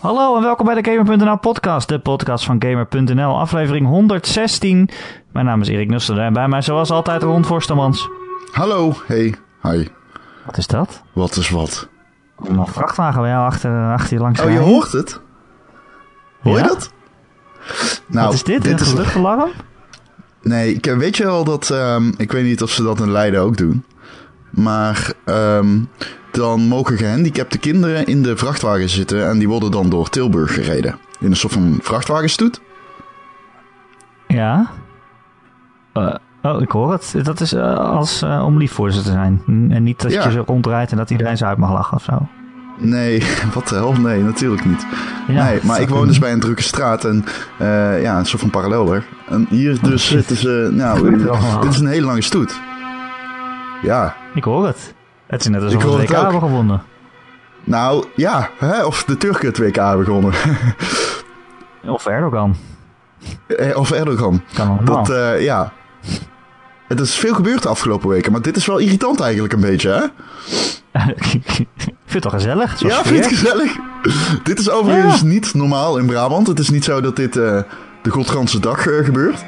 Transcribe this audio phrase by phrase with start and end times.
[0.00, 4.88] Hallo en welkom bij de Gamer.nl podcast, de podcast van Gamer.nl, aflevering 116.
[5.32, 8.08] Mijn naam is Erik Nusselder en bij mij zoals altijd Ron Forstemans.
[8.52, 9.86] Hallo, hey, hi.
[10.46, 11.02] Wat is dat?
[11.12, 11.88] Wat is wat?
[12.44, 15.20] Een vrachtwagen bij jou achter, achter je langs Oh, je hoort het?
[16.42, 16.66] Hoor je Ja?
[16.68, 16.92] dat?
[18.06, 18.62] Nou, Wat is dit?
[18.62, 19.50] dit een is, geluchtalarm?
[20.42, 23.40] nee, ik weet je wel dat, ehm, ik weet niet of ze dat in Leiden
[23.40, 23.84] ook doen.
[24.50, 25.78] Maar ehm,
[26.30, 30.98] dan mogen gehandicapte kinderen in de vrachtwagen zitten en die worden dan door Tilburg gereden.
[31.20, 32.60] In een soort van vrachtwagenstoet.
[34.26, 34.70] Ja.
[35.92, 37.14] Eh, oh, ik hoor het.
[37.22, 39.42] Dat is eh, als, eh, om lief voor ze te zijn.
[39.46, 40.24] En niet dat Ja.
[40.24, 42.28] je zo rondrijdt en dat iedereen ze uit mag lachen of zo.
[42.78, 43.22] Nee,
[43.54, 43.92] wat de hel?
[43.92, 44.86] Nee, natuurlijk niet.
[45.28, 47.24] Ja, nee, maar ik woon dus bij een drukke straat en
[48.02, 49.04] ja, een soort van paralleler.
[49.28, 50.16] En hier dus shit.
[50.18, 51.10] zitten ze, nou,
[51.60, 52.60] dit is een hele lange stoet.
[53.82, 54.94] Ja, Ik hoor het.
[55.30, 56.82] Het is net alsof Ik we het WK hebben gewonnen.
[57.64, 60.32] nou ja, hè, of de Turken het WK hebben gewonnen.
[61.86, 62.56] Of Erdogan.
[63.46, 64.42] Eh, of Erdogan.
[64.54, 64.78] Kan.
[64.84, 65.72] Dat, eh, ja.
[66.88, 69.88] Het is veel gebeurd de afgelopen weken, maar dit is wel irritant eigenlijk een beetje,
[69.90, 70.04] hè?
[71.14, 71.68] ik vind
[72.06, 72.80] het toch gezellig?
[72.80, 73.76] Ja, vind je het gezellig?
[74.42, 76.46] dit is overigens niet normaal in Brabant.
[76.46, 77.60] Het is niet zo dat dit eh,
[78.02, 79.44] de Godganse dag gebeurt.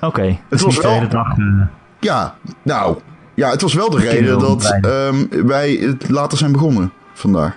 [0.00, 1.28] Oké, het was is niet de wel- hele dag.
[2.00, 2.96] Ja, nou,
[3.36, 7.56] ja, het was wel de reden dat ehm, wij het later zijn begonnen vandaag.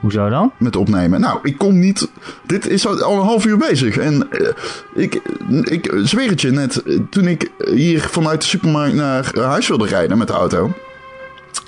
[0.00, 0.52] hoezo dan?
[0.58, 1.20] met opnemen.
[1.20, 2.08] Nou, ik kon niet.
[2.46, 3.96] Dit is al een half uur bezig.
[3.98, 4.48] En eh,
[4.94, 5.14] ik,
[5.62, 6.82] ik zweer het je net.
[6.82, 10.72] eh, Toen ik hier vanuit de supermarkt naar huis wilde rijden met de auto.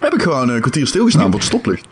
[0.01, 1.87] Heb ik gewoon een kwartier stilgestaan voor het stoplicht.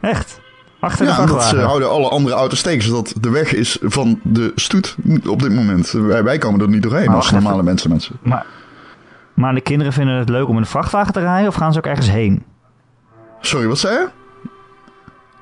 [0.00, 0.40] Echt?
[0.80, 4.20] Achter de Ja, dat ze houden alle andere auto's tegen, zodat de weg is van
[4.22, 5.90] de stoet op dit moment.
[5.90, 8.16] Wij, wij komen er niet doorheen Maar als normale mensen, mensen.
[8.22, 8.46] Maar,
[9.38, 11.78] maar de kinderen vinden het leuk om in een vrachtwagen te rijden of gaan ze
[11.78, 12.42] ook ergens heen?
[13.40, 14.08] Sorry, wat zei je?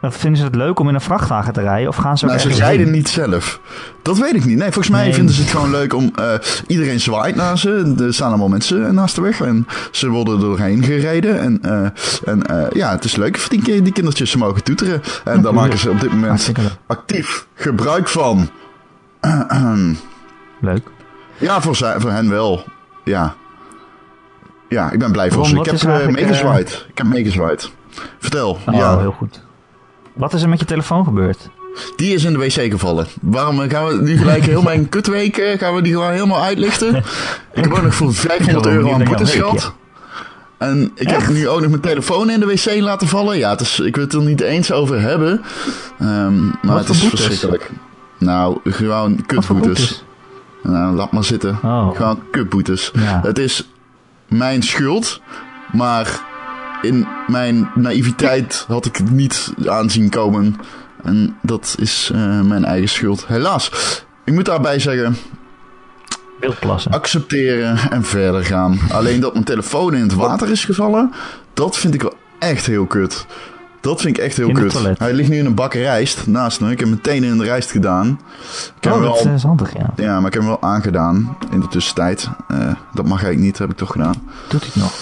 [0.01, 2.31] Of vinden ze het leuk om in een vrachtwagen te rijden of gaan ze ook
[2.31, 2.95] Nou, ze rijden heen?
[2.95, 3.61] niet zelf.
[4.03, 4.56] Dat weet ik niet.
[4.59, 5.15] Nee, volgens mij Nee.
[5.15, 6.12] vinden ze het gewoon leuk om...
[6.15, 6.33] eh,
[6.67, 7.95] iedereen zwaait naar ze.
[7.99, 9.41] Er staan allemaal mensen naast de weg.
[9.41, 11.41] En ze worden er doorheen gereden.
[11.41, 11.89] En, eh,
[12.25, 14.31] en eh, ja, het is leuk voor die, die kindertjes.
[14.31, 15.03] Ze mogen toeteren.
[15.25, 16.53] En daar maken ze op dit moment
[16.87, 18.49] actief gebruik van.
[20.61, 20.87] Leuk.
[21.39, 22.65] Ja, voor, voor hen wel.
[23.05, 23.35] Ja.
[24.69, 25.56] Ja, ik ben blij voor ze.
[25.56, 26.87] Ik heb meegezwaaid.
[26.88, 27.71] Ik heb meegezwaaid.
[28.19, 28.59] Vertel.
[28.66, 28.99] Oh, ja.
[28.99, 29.41] heel goed.
[30.12, 31.50] Wat is er met je telefoon gebeurd?
[31.97, 33.06] Die is in de wc gevallen.
[33.21, 36.97] Waarom eh, gaan we nu gelijk heel mijn kutweek gaan we die gewoon helemaal uitlichten?
[37.53, 39.75] Ik heb ook nog voor 500 Gewoon euro aan boetes gehad.
[40.59, 43.38] En ik heb nu ook nog mijn telefoon in de wc laten vallen.
[43.38, 45.43] Ja, het is, ik wil het er niet eens over hebben.
[45.99, 47.25] Ehm, maar Wat het is boetes?
[47.25, 47.71] verschrikkelijk.
[48.19, 49.66] Nou, gewoon kutboetes.
[49.66, 50.05] boetes?
[50.62, 51.59] Nou, laat maar zitten.
[51.62, 51.97] Oh.
[51.97, 52.91] Gewoon kutboetes.
[52.94, 53.21] Ja.
[53.22, 53.69] Het is
[54.28, 55.20] mijn schuld,
[55.72, 56.20] maar
[56.82, 60.56] in mijn naïviteit had ik het niet aanzien komen.
[61.03, 63.26] En dat is eh, mijn eigen schuld.
[63.26, 63.70] Helaas.
[64.25, 65.16] Ik moet daarbij zeggen,
[66.41, 66.92] Wildplassen.
[66.92, 68.78] accepteren en verder gaan.
[68.92, 71.12] Alleen dat mijn telefoon in het water is gevallen,
[71.54, 73.26] dat vind ik wel echt heel kut.
[73.87, 74.99] Dat vind ik echt heel In kut.
[74.99, 76.71] Hij ligt nu in een bak rijst naast me.
[76.71, 78.21] Ik heb meteen in de rijst gedaan.
[78.77, 79.93] Ik heb Oh, dat wel is handig, ja.
[79.97, 82.29] ja, maar ik heb hem wel aangedaan in de tussentijd.
[82.49, 82.59] Eh,
[82.95, 84.15] dat mag eigenlijk niet, heb ik toch gedaan.
[84.49, 84.93] Doet hij het nog?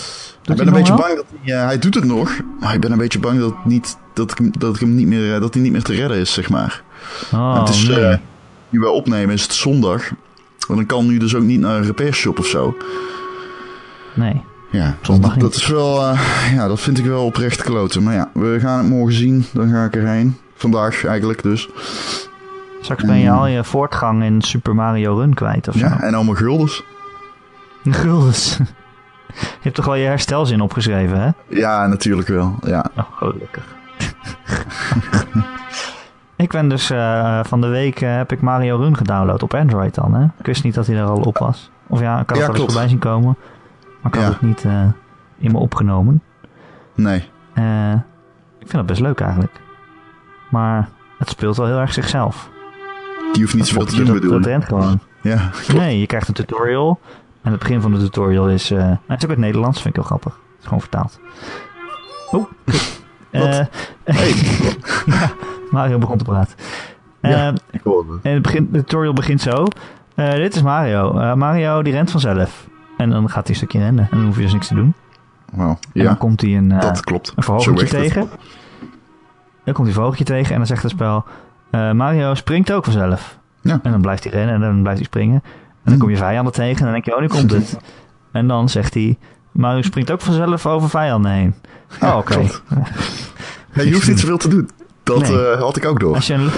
[0.43, 1.03] ik ben een beetje wel?
[1.03, 3.65] bang dat hij, eh, hij doet het nog, maar ik ben een beetje bang dat,
[3.65, 6.19] niet, dat, ik, dat, ik hem niet meer, eh, dat hij niet meer te redden
[6.19, 6.83] is, zeg maar.
[7.33, 8.05] Oh, het is, nee.
[8.05, 8.19] eh,
[8.69, 10.09] nu wij opnemen is het zondag.
[10.69, 12.77] En dan kan nu dus ook niet naar een repairshop of zo.
[14.15, 14.43] nee.
[14.74, 16.20] Ja, Zondag dat, is wel, eh,
[16.54, 18.02] ja, dat vind ik wel oprecht kloten.
[18.02, 19.46] Maar ja, we gaan het morgen zien.
[19.52, 20.36] Dan ga ik erheen.
[20.54, 21.68] Vandaag eigenlijk dus.
[22.80, 25.86] Straks ben je al je voortgang in Super Mario Run kwijt of zo.
[25.86, 26.84] Ja, en allemaal guldens.
[27.84, 28.58] Guldens.
[29.26, 31.30] Je hebt toch al je herstelzin opgeschreven, hè?
[31.48, 32.56] Ja, natuurlijk wel.
[32.64, 32.84] Ja.
[32.96, 33.64] Oh, gelukkig.
[36.36, 39.94] ik ben dus eh, van de week eh, heb ik Mario Run gedownload op Android
[39.94, 40.24] dan, hè?
[40.24, 41.70] Ik wist niet dat hij er al op was.
[41.86, 43.36] Of ja, ik had het Ja, wel eens voorbij zien komen.
[44.04, 44.31] Maar ik had Ja.
[44.31, 44.87] het niet eh,
[45.38, 46.22] in me opgenomen.
[46.95, 47.28] Nee.
[47.54, 47.92] Eh,
[48.59, 49.60] ik vind dat best leuk eigenlijk.
[50.51, 52.51] Maar het speelt wel heel erg zichzelf.
[53.33, 54.47] Die hoeft niet zoveel te doen, dat, bedoel dat ik.
[54.47, 55.01] rent gewoon.
[55.22, 57.01] Ja, Nee, je krijgt een tutorial.
[57.42, 58.71] En het begin van de tutorial is...
[58.71, 60.33] nou, het is ook in het Nederlands, vind ik heel grappig.
[60.33, 61.21] Het is gewoon vertaald.
[62.30, 62.45] Oh.
[63.33, 63.47] Wat?
[63.48, 63.65] Eh,
[64.04, 64.33] Hey.
[65.15, 65.30] ja,
[65.71, 66.56] Mario begon te praten.
[67.21, 67.53] Ja.
[67.71, 68.22] Ik hoorde het.
[68.22, 69.65] en het begin, de tutorial begint zo.
[70.15, 71.34] Dit is Mario.
[71.36, 72.66] Mario die rent vanzelf.
[72.96, 74.08] En dan gaat hij een stukje rennen.
[74.10, 74.94] En dan hoef je dus niks te doen.
[75.52, 75.68] Wauw.
[75.70, 77.32] En Ja, dan komt hij een, dat klopt.
[77.36, 78.14] een Zo verhogentje werkt het.
[78.14, 78.38] tegen.
[79.64, 81.24] Dan komt hij een verhogentje tegen en dan zegt het spel...
[81.70, 83.38] eh, Mario springt ook vanzelf.
[83.60, 83.80] Ja.
[83.82, 85.42] En dan blijft hij rennen en dan blijft hij springen.
[85.84, 87.76] En dan kom je vijanden tegen en dan denk je, oh, nu komt het.
[88.32, 89.18] En dan zegt hij...
[89.52, 91.54] Mario springt ook vanzelf over vijanden heen.
[92.02, 92.41] Oh, oké.
[93.74, 94.70] Ja, je hoeft niet zoveel te doen.
[95.02, 95.50] Dat Nee.
[95.50, 96.14] eh, had ik ook door.
[96.14, 96.50] Als je, een,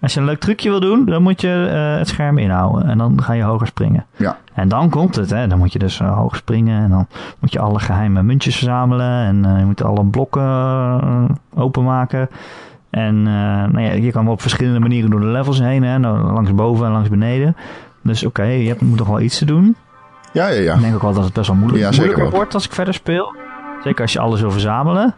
[0.00, 2.88] als je een leuk trucje wil doen, dan moet je eh, het scherm inhouden.
[2.88, 4.06] En dan ga je hoger springen.
[4.16, 4.38] Ja.
[4.54, 5.46] En dan komt het, hè.
[5.46, 6.82] Dan moet je dus eh, hoog springen.
[6.82, 7.06] En dan
[7.38, 9.26] moet je alle geheime muntjes verzamelen.
[9.26, 12.28] En eh, je moet alle blokken openmaken.
[12.90, 15.82] En nou ja, je kan wel op verschillende manieren door de levels heen.
[15.82, 15.98] Hè.
[15.98, 17.56] Nou, langs boven en langs beneden.
[18.02, 19.76] Dus oké, je hebt, moet nog wel iets te doen.
[20.32, 20.74] Ja, ja, ja.
[20.74, 22.94] Ik denk ook wel dat het best wel moeilijk, Ja, moeilijker wordt als ik verder
[22.94, 23.34] speel.
[23.82, 25.14] Zeker als je alles wil verzamelen.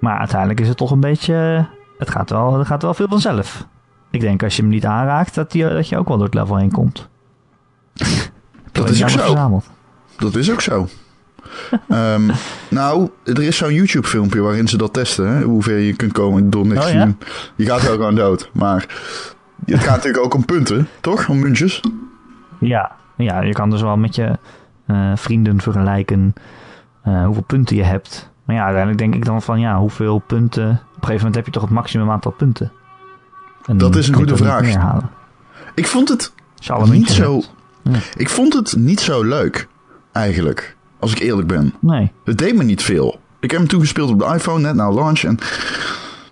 [0.00, 1.66] Maar uiteindelijk is het toch een beetje...
[1.98, 3.66] Het gaat wel, het gaat wel veel vanzelf.
[4.10, 6.34] Ik denk als je hem niet aanraakt, dat, die, dat je ook wel door het
[6.34, 7.08] level heen komt.
[8.72, 9.18] Dat is ook zo.
[9.18, 9.64] Verzameld.
[10.16, 10.88] Dat is ook zo.
[12.68, 15.36] Nou, er is zo'n YouTube-filmpje waarin ze dat testen.
[15.36, 15.42] Hè?
[15.42, 17.14] Hoe ver je kunt komen door niks Oh, ja?
[17.56, 18.50] Je gaat wel gewoon dood.
[18.52, 18.86] Maar
[19.64, 21.28] het gaat natuurlijk ook om punten, toch?
[21.28, 21.80] Om muntjes.
[22.58, 22.92] Ja.
[23.16, 24.38] ja, je kan dus wel met je
[24.86, 26.34] eh, vrienden vergelijken
[27.02, 28.30] eh, hoeveel punten je hebt.
[28.46, 30.68] Maar ja, uiteindelijk denk ik dan van ja, hoeveel punten...
[30.70, 32.72] Op een gegeven moment heb je toch het maximum aantal punten.
[33.66, 34.66] En Dat is een goede vraag.
[35.74, 36.32] Ik vond het
[36.84, 37.42] niet zo...
[37.82, 37.98] Ja.
[38.16, 39.68] Ik vond het niet zo leuk,
[40.12, 40.76] eigenlijk.
[40.98, 41.74] Als ik eerlijk ben.
[41.80, 42.12] Nee.
[42.24, 43.20] Het deed me niet veel.
[43.40, 45.22] Ik heb hem toegespeeld op de iPhone, net na launch.
[45.22, 45.38] En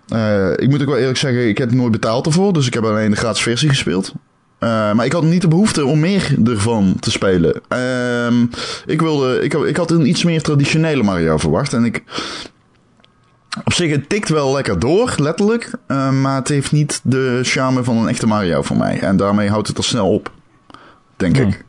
[0.07, 2.53] eh, ik moet ook wel eerlijk zeggen, ik heb nooit betaald ervoor.
[2.53, 4.13] Dus ik heb alleen de gratis versie gespeeld.
[4.65, 7.61] Eh, maar ik had niet de behoefte om meer ervan te spelen.
[7.67, 8.45] Ehm,
[8.85, 11.73] ik, wilde, ik, ik had een iets meer traditionele Mario verwacht.
[11.73, 12.03] En ik...
[13.63, 15.71] Op zich, het tikt wel lekker door, letterlijk.
[15.87, 18.99] eh, maar het heeft niet de charme van een echte Mario voor mij.
[18.99, 20.31] En daarmee houdt het al snel op.
[21.15, 21.45] Denk Nee.
[21.47, 21.63] ik.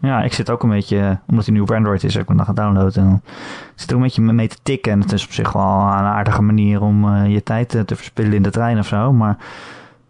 [0.00, 2.36] Ja, ik zit ook een beetje, omdat hij nu op Android is, heb ik hem
[2.36, 2.96] dan gedownload.
[2.96, 3.20] En dan
[3.74, 4.92] zit er ook een beetje mee te tikken.
[4.92, 7.96] En het is op zich wel een aardige manier om eh, je tijd eh, te
[7.96, 9.12] verspillen in de trein of zo.
[9.12, 9.36] Maar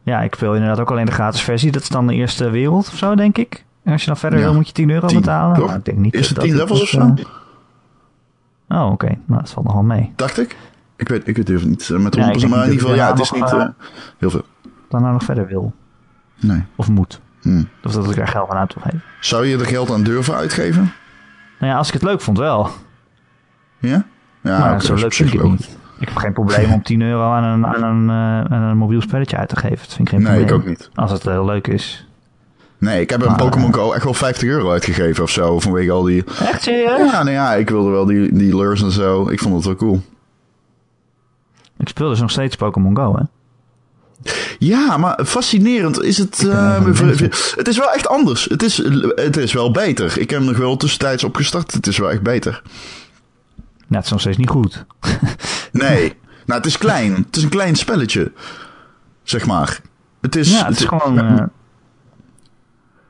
[0.03, 1.71] ja, ik speel inderdaad ook alleen de gratis versie.
[1.73, 3.65] Dat is dan de eerste wereld of zo, denk ik.
[3.85, 4.45] En als je dan verder Ja.
[4.45, 5.59] wil, moet je 10 euro 10, betalen.
[5.59, 6.99] Nou, ik denk niet Is het dat 10 dit levels of zo?
[7.01, 7.25] eh,
[8.69, 9.07] Oh, oké.
[9.27, 10.13] Nou, dat valt nog wel mee.
[10.17, 10.57] Dacht ik.
[10.97, 12.95] Ik weet, ik weet het even niet eh, met 100%, Ja, maar in ieder geval,
[12.95, 13.67] ja, het is daar niet eh,
[14.19, 14.45] heel veel.
[14.89, 15.73] Dan nou nog verder wil.
[16.41, 16.63] Nee.
[16.77, 17.21] Of moet.
[17.41, 17.63] Hm.
[17.85, 19.03] Of dat ik er geld aan uit wil geven.
[19.21, 20.93] Zou je er geld aan durven uitgeven?
[21.59, 22.71] Nou ja, als ik het leuk vond wel.
[23.79, 24.05] Ja?
[24.43, 25.51] Ja, maar oké, zo leuk vind ik het wel.
[25.51, 25.77] niet.
[26.03, 29.01] Ik heb geen probleem om 10 euro aan een, aan een, eh, aan een mobiel
[29.01, 29.77] spelletje uit te geven.
[29.79, 30.61] Dat vind ik geen Nee, ik probleem.
[30.73, 30.91] ook niet.
[30.95, 32.07] Als het heel leuk is.
[32.79, 35.61] Nee, ik heb een Pokémon Go echt wel 50 euro uitgegeven of zo.
[35.61, 36.25] Vanwege al die...
[36.41, 37.11] Echt serieus?
[37.11, 39.29] Ja, nou ja, ik wilde wel die, die lures en zo.
[39.29, 40.01] Ik vond het wel cool.
[41.79, 43.23] Ik speel dus nog steeds Pokémon Go, hè?
[44.59, 46.49] Ja, maar fascinerend is het...
[46.49, 46.85] eh,
[47.57, 48.45] het is wel echt anders.
[48.45, 48.77] Het is,
[49.15, 50.19] het is wel beter.
[50.19, 51.73] Ik heb hem nog wel tussentijds opgestart.
[51.73, 52.63] Het is wel echt beter.
[53.93, 54.85] Ja, het is nog steeds niet goed.
[55.73, 56.15] Nee.
[56.47, 57.15] nou, het is klein.
[57.15, 58.33] Het is een klein spelletje.
[59.23, 59.81] Zeg maar.
[60.21, 60.59] Het is...
[60.59, 61.19] Ja, het is gewoon...
[61.19, 61.45] eh,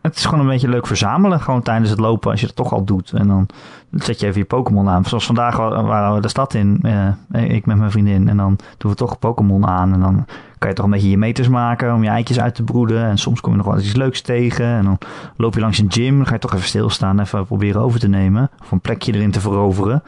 [0.02, 1.40] het is gewoon een beetje leuk verzamelen.
[1.40, 3.12] Gewoon tijdens het lopen, als je het toch al doet.
[3.12, 3.46] En dan
[3.92, 5.04] zet je even je Pokémon aan.
[5.04, 6.78] Zoals vandaag wa- waren we de stad in.
[6.82, 8.28] eh, ik met mijn vriendin.
[8.28, 9.92] En dan doen we toch Pokémon aan.
[9.92, 10.26] En dan
[10.58, 13.04] kan je toch een beetje je meters maken om je eitjes uit te broeden.
[13.04, 14.66] En soms kom je nog wel eens iets leuks tegen.
[14.66, 14.98] En dan
[15.36, 16.16] loop je langs een gym.
[16.16, 17.20] Dan ga je toch even stilstaan.
[17.20, 18.50] Even proberen over te nemen.
[18.62, 20.02] Of een plekje erin te veroveren.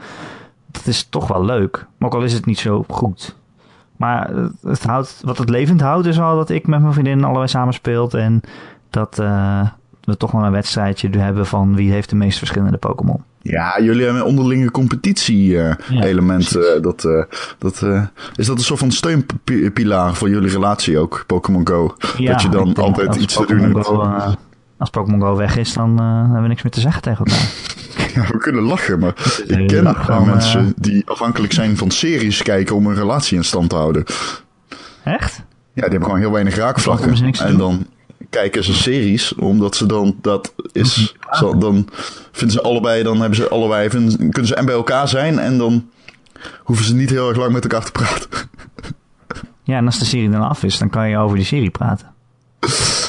[0.75, 1.85] Dat is toch wel leuk.
[1.97, 3.35] Maar ook al is het niet zo goed.
[3.97, 4.29] Maar
[4.67, 7.73] het- houdt, wat het levend houdt is wel dat ik met mijn vriendin allebei samen
[7.73, 8.13] speelt.
[8.13, 8.41] En
[8.89, 9.67] dat eh,
[10.03, 13.23] we toch wel een wedstrijdje hebben van wie heeft de meest verschillende Pokémon.
[13.41, 16.51] Ja, jullie hebben een onderlinge competitie-element.
[16.83, 17.23] dat, eh,
[17.57, 18.03] dat, eh,
[18.35, 21.95] is dat een soort van steunpilaar voor jullie relatie ook, Pokémon Go?
[22.17, 23.87] dat je dan altijd iets te doen hebt.
[23.87, 24.27] Eh,
[24.77, 27.49] als Pokémon Go weg is, dan eh, hebben we niks meer te zeggen tegen elkaar.
[28.13, 29.13] Ja, we kunnen lachen, maar
[29.47, 33.43] ik ken gewoon mensen eh, die afhankelijk zijn van series kijken om een relatie in
[33.43, 34.03] stand te houden.
[35.03, 35.35] Echt?
[35.37, 37.33] Ja, die hebben gewoon heel weinig raakvlakken.
[37.33, 37.87] En dan
[38.29, 41.89] kijken ze series, omdat ze dan, dat is, zo, dan
[42.31, 45.57] vinden ze allebei, dan hebben ze allebei, vinden, kunnen ze en bij elkaar zijn en
[45.57, 45.89] dan
[46.59, 48.29] hoeven ze niet heel erg lang met elkaar te praten.
[49.63, 52.07] Ja, en als de serie dan af is, dan kan je over die serie praten.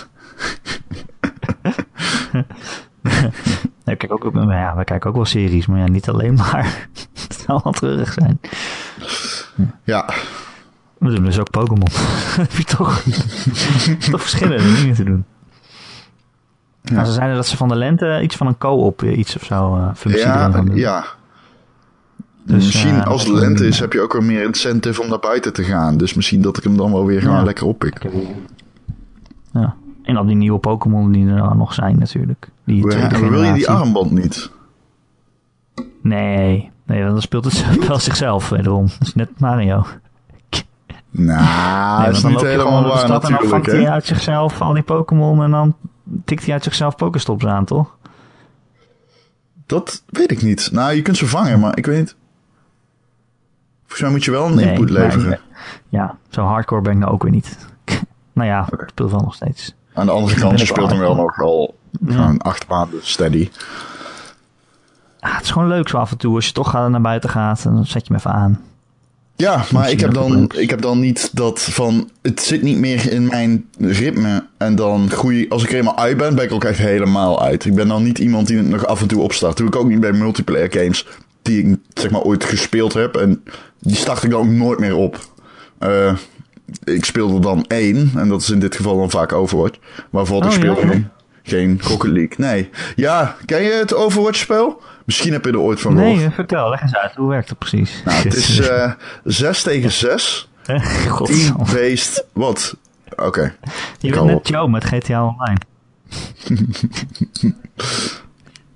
[3.87, 6.35] Ja, ik kijk ook, maar ja, wij kijken ook wel series, maar ja, niet alleen
[6.53, 6.89] maar.
[7.15, 8.41] Het zal wel treurig zijn.
[9.85, 10.09] Ja,
[10.99, 11.89] We doen dus ook Pokémon.
[12.41, 13.03] heb je toch,
[14.11, 15.25] toch verschillende dingen te doen.
[16.83, 19.45] Nou, ze zeiden dat ze van de lente iets van een co-op eh, iets of
[19.45, 20.77] zo eh functie ja, gaan doen.
[20.77, 21.05] ja.
[22.45, 25.19] Dus, misschien eh, als het lente is, heb je ook wel meer incentive om naar
[25.19, 25.97] buiten te gaan.
[25.97, 27.43] Dus misschien dat ik hem dan wel weer gewoon Ja.
[27.45, 28.07] lekker oppik.
[29.53, 29.75] Ja.
[30.07, 32.49] En al die nieuwe Pokémon die er nog zijn natuurlijk.
[32.65, 34.51] Die wil je die armband niet?
[36.03, 38.87] Nee, nee, dan speelt het wel zichzelf wederom.
[38.99, 39.87] Dat is net Mario.
[41.11, 43.51] Nou, Nee, dat is niet helemaal waar stad en dan natuurlijk.
[43.51, 45.77] vangt hij uit zichzelf al die Pokémon en dan
[46.25, 47.97] tikt hij uit zichzelf Pokéstops aan, toch?
[49.67, 50.69] Dat weet ik niet.
[50.73, 52.17] Nou, je kunt ze vangen, maar ik weet niet.
[53.81, 55.41] Volgens mij moet je wel een Nee, input leveren.
[55.89, 57.57] Ja, zo hardcore ben ik nou ook weer niet.
[58.33, 58.83] nou ja, Oké.
[58.83, 59.75] ik speel wel nog steeds.
[59.97, 61.75] Aan de andere kant, je speelt hem wel nog al
[62.39, 63.51] acht maanden steady.
[65.21, 66.35] Ah, het is gewoon leuk zo af en toe.
[66.35, 68.61] Als je toch naar buiten gaat, dan zet je hem even aan.
[69.37, 72.11] Ja, maar ik heb, dan, ik heb dan niet dat van...
[72.23, 74.47] Het zit niet meer in mijn ritme.
[74.57, 75.49] En dan groei...
[75.49, 77.65] Als ik er eenmaal uit ben, ben ik ook echt helemaal uit.
[77.65, 79.57] Ik ben dan niet iemand die het nog af en toe opstart.
[79.57, 81.07] Doe ik ook niet bij multiplayer games.
[81.43, 83.17] Die ik zeg maar ooit gespeeld heb.
[83.17, 83.43] En
[83.79, 85.19] die start ik dan ook nooit meer op.
[85.79, 86.13] Eh,
[86.85, 88.11] ik speel er dan één.
[88.17, 89.79] En dat is in dit geval dan vaak Overwatch.
[90.11, 90.87] Waarvoor ik Oh, speel ja?
[90.87, 91.09] geen,
[91.43, 92.35] geen Rocket League.
[92.37, 92.71] Nee.
[92.97, 94.83] Ja, ken je het Overwatch spel?
[95.05, 96.17] Misschien heb je er ooit van gehoord.
[96.17, 97.15] Nee, vertel, leg eens uit.
[97.15, 98.03] Hoe werkt het precies?
[98.05, 98.93] Nou, het is eh
[99.25, 100.49] 6 tegen 6.
[101.09, 101.65] Godsamme.
[101.65, 102.25] Team-based.
[102.33, 102.77] Wat?
[103.17, 103.55] Oké.
[103.99, 104.49] Je hou bent net.
[104.49, 105.59] Joe met GTA Online.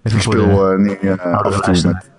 [0.03, 1.95] Ik speel eh, niet oudere af en toe luisteraar.
[1.95, 2.10] met...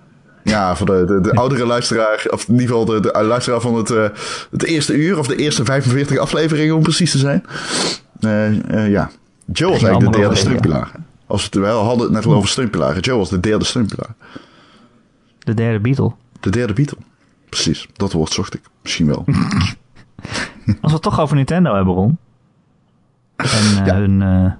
[0.44, 3.74] Ja, voor de, de, de oudere luisteraar, of in ieder geval de, de luisteraar van
[3.74, 4.08] het, eh,
[4.50, 7.44] het eerste uur, of de eerste 45 afleveringen om precies te zijn.
[8.20, 9.10] Eh, eh, ja,
[9.52, 10.90] Joe was eigenlijk de derde steunpilaar.
[11.26, 13.00] Als we het wel hadden het net al over steunpilaren.
[13.00, 14.14] Joe was de derde steunpilaar.
[15.38, 16.12] De derde Beatle.
[16.40, 16.98] De derde Beatle.
[17.48, 18.60] Precies, dat woord zocht ik.
[18.82, 19.24] Misschien wel.
[20.66, 22.18] Als we het toch over Nintendo hebben, Ron.
[23.36, 23.94] En Ja.
[23.94, 24.54] hun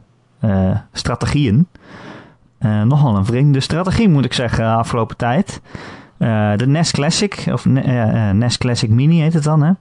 [0.93, 1.67] strategieën.
[2.63, 5.61] Eh, nogal een vreemde strategie, moet ik zeggen, afgelopen tijd.
[6.19, 9.73] Eh, de NES Classic, of Ne- eh, NES Classic Mini heet het dan, hè?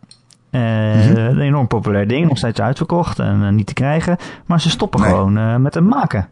[0.51, 1.17] Mhm.
[1.17, 4.17] Een enorm populair ding, nog steeds uitverkocht en niet te krijgen.
[4.45, 5.09] Maar ze stoppen Nee.
[5.09, 6.29] gewoon met hem maken.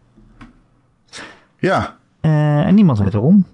[1.58, 3.46] Ja, en niemand weet waarom.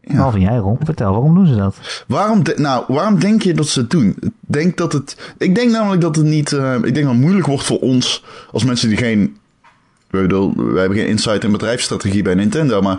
[0.00, 0.14] Ja.
[0.14, 0.76] Behalve jij, Ron.
[0.84, 2.04] Vertel, waarom doen ze dat?
[2.08, 4.16] Waarom, nou, waarom denk je dat ze het doen?
[4.40, 6.52] Denk, dat het, ik denk namelijk dat het niet.
[6.52, 9.36] ik denk dat het moeilijk wordt voor ons als mensen die geen.
[10.10, 12.98] Ik bedoel, wij hebben geen insight in bedrijfsstrategie bij Nintendo, maar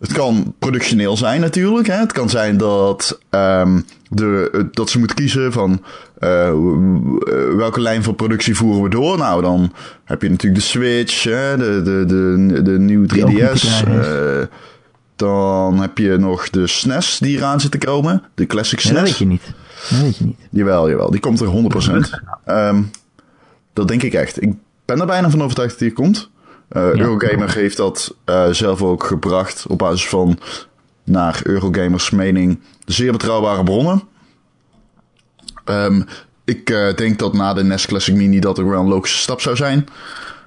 [0.00, 1.86] het kan productioneel zijn natuurlijk.
[1.86, 1.94] Hè?
[1.94, 5.82] Het kan zijn dat, ehm, de, dat ze moeten kiezen van
[6.18, 6.52] eh,
[7.56, 9.18] welke lijn van productie voeren we door.
[9.18, 9.72] Nou, dan
[10.04, 11.56] heb je natuurlijk de Switch, hè?
[11.56, 13.60] De, de, de, de nieuwe Die ook niet te 3DS.
[13.82, 14.46] krijgen eh,
[15.16, 18.22] dan heb je nog de SNES die eraan zit te komen.
[18.34, 19.08] De Classic Ja, dat SNES.
[19.10, 19.42] weet je niet.
[19.90, 20.38] Dat weet je niet.
[20.50, 21.10] Jawel, jawel.
[21.10, 21.50] Die komt er 100%.
[22.44, 22.82] Ehm
[23.72, 24.42] dat denk ik echt.
[24.42, 24.52] Ik
[24.90, 26.30] ben er bijna van overtuigd dat die er komt.
[26.68, 27.00] Eh, Ja.
[27.00, 30.38] Eurogamer heeft dat eh, zelf ook gebracht op basis van,
[31.04, 34.02] naar Eurogamers mening, zeer betrouwbare bronnen.
[35.64, 36.02] Ehm,
[36.44, 39.40] ik eh, denk dat na de NES Classic Mini dat er wel een logische stap
[39.40, 39.86] zou zijn.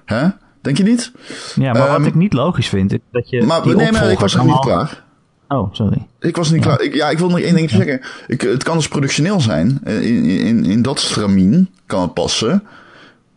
[0.04, 0.28] Hè?
[0.60, 1.12] Denk je niet?
[1.54, 4.10] Ja, maar wat Ehm, ik niet logisch vind, is dat je Maar die nee, maar
[4.10, 5.02] ik was nog niet klaar.
[5.48, 6.06] Oh, sorry.
[6.20, 6.80] Ik was niet klaar.
[6.80, 8.00] Ik, ja, ik wil nog één dingetje zeggen.
[8.26, 9.80] Ik, het kan dus productioneel zijn.
[9.84, 12.62] In, in, in dat stramien kan het passen.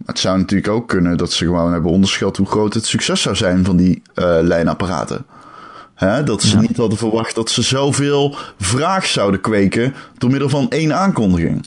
[0.08, 3.36] Het zou natuurlijk ook kunnen dat ze gewoon hebben onderschat hoe groot het succes zou
[3.36, 5.26] zijn van die eh, lijnapparaten.
[5.96, 6.62] Hè, dat ze Ja.
[6.62, 11.66] niet hadden verwacht dat ze zoveel vraag zouden kweken door middel van één aankondiging.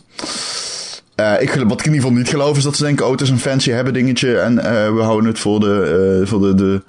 [1.15, 3.21] Eh, ik, wat ik in ieder geval niet geloof is dat ze denken, oh het
[3.21, 6.83] is een fancy hebben dingetje en eh, we houden het voor de, voor de, de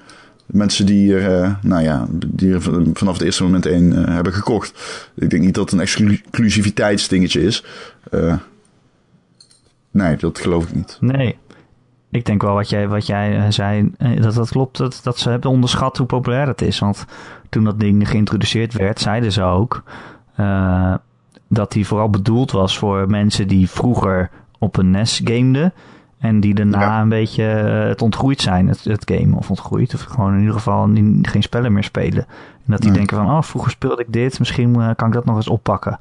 [0.46, 4.74] mensen die er, nou ja, die er van- vanaf het eerste moment één hebben gekocht.
[5.15, 7.63] Ik denk niet dat het een exclu- exclusiviteitsdingetje is.
[9.91, 10.98] Nee, dat geloof ik niet.
[11.01, 11.38] Nee.
[12.12, 15.17] Ik denk wel wat jij, wat jij eh, zei, eh, dat dat klopt, dat, dat
[15.19, 16.79] ze hebben onderschat hoe populair het is.
[16.79, 17.05] Want
[17.50, 19.83] toen dat ding geïntroduceerd werd, zeiden ze ook
[20.36, 20.93] eh,
[21.48, 24.29] dat die vooral bedoeld was voor mensen die vroeger
[24.60, 25.74] op een NES gameden.
[26.19, 27.01] En die daarna Ja.
[27.01, 29.36] een beetje het ontgroeid zijn, het, het game.
[29.36, 32.25] Of ontgroeid, of gewoon in ieder geval niet, geen spellen meer spelen.
[32.65, 32.98] En dat die Nee.
[32.98, 35.98] denken van, oh, vroeger speelde ik dit, misschien kan ik dat nog eens oppakken.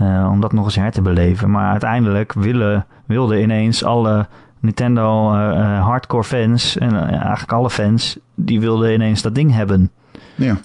[0.00, 1.50] Eh, om dat nog eens her te beleven.
[1.50, 4.26] Maar uiteindelijk willen, wilden ineens alle
[4.60, 9.90] Nintendo eh, eh, hardcore fans, en eigenlijk alle fans, die wilden ineens dat ding hebben.
[10.34, 10.56] Ja,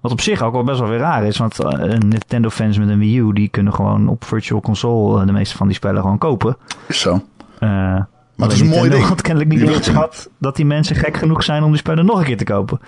[0.00, 2.88] wat op zich ook wel best wel weer raar is, want eh, Nintendo fans met
[2.88, 6.18] een Wii U, die kunnen gewoon op Virtual Console de meeste van die spellen gewoon
[6.18, 6.56] kopen.
[6.86, 7.22] is zo.
[7.58, 9.04] Maar het is een mooi ding.
[9.04, 12.24] had kennelijk niet ingeschat dat die mensen gek genoeg zijn om die spellen nog een
[12.24, 12.80] keer te kopen.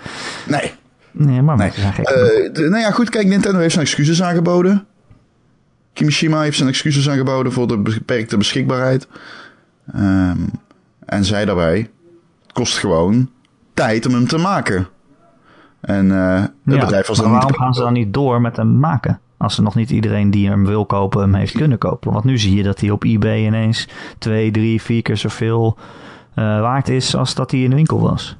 [0.47, 0.73] Nee.
[1.11, 1.65] Nee, maar Nee.
[1.65, 2.09] mensen zijn gek
[2.53, 4.85] nou ja, goed, kijk, Nintendo heeft zijn excuses aangeboden.
[5.95, 9.07] Kimishima heeft zijn excuses aangeboden voor de beperkte beschikbaarheid.
[9.93, 10.39] Ehm,
[11.05, 11.77] en zei daarbij,
[12.41, 13.29] het kost gewoon
[13.73, 14.87] tijd om hem te maken.
[15.79, 17.35] En eh, het Ja, bedrijf was dan niet...
[17.35, 19.19] waarom gaan ze dan niet door met hem maken?
[19.37, 22.11] Als ze nog niet iedereen die hem wil kopen hem heeft kunnen kopen.
[22.11, 23.87] Want nu zie je dat hij op eBay ineens
[24.17, 25.77] twee, drie, vier keer zoveel
[26.33, 28.37] eh, waard is als dat hij in de winkel was.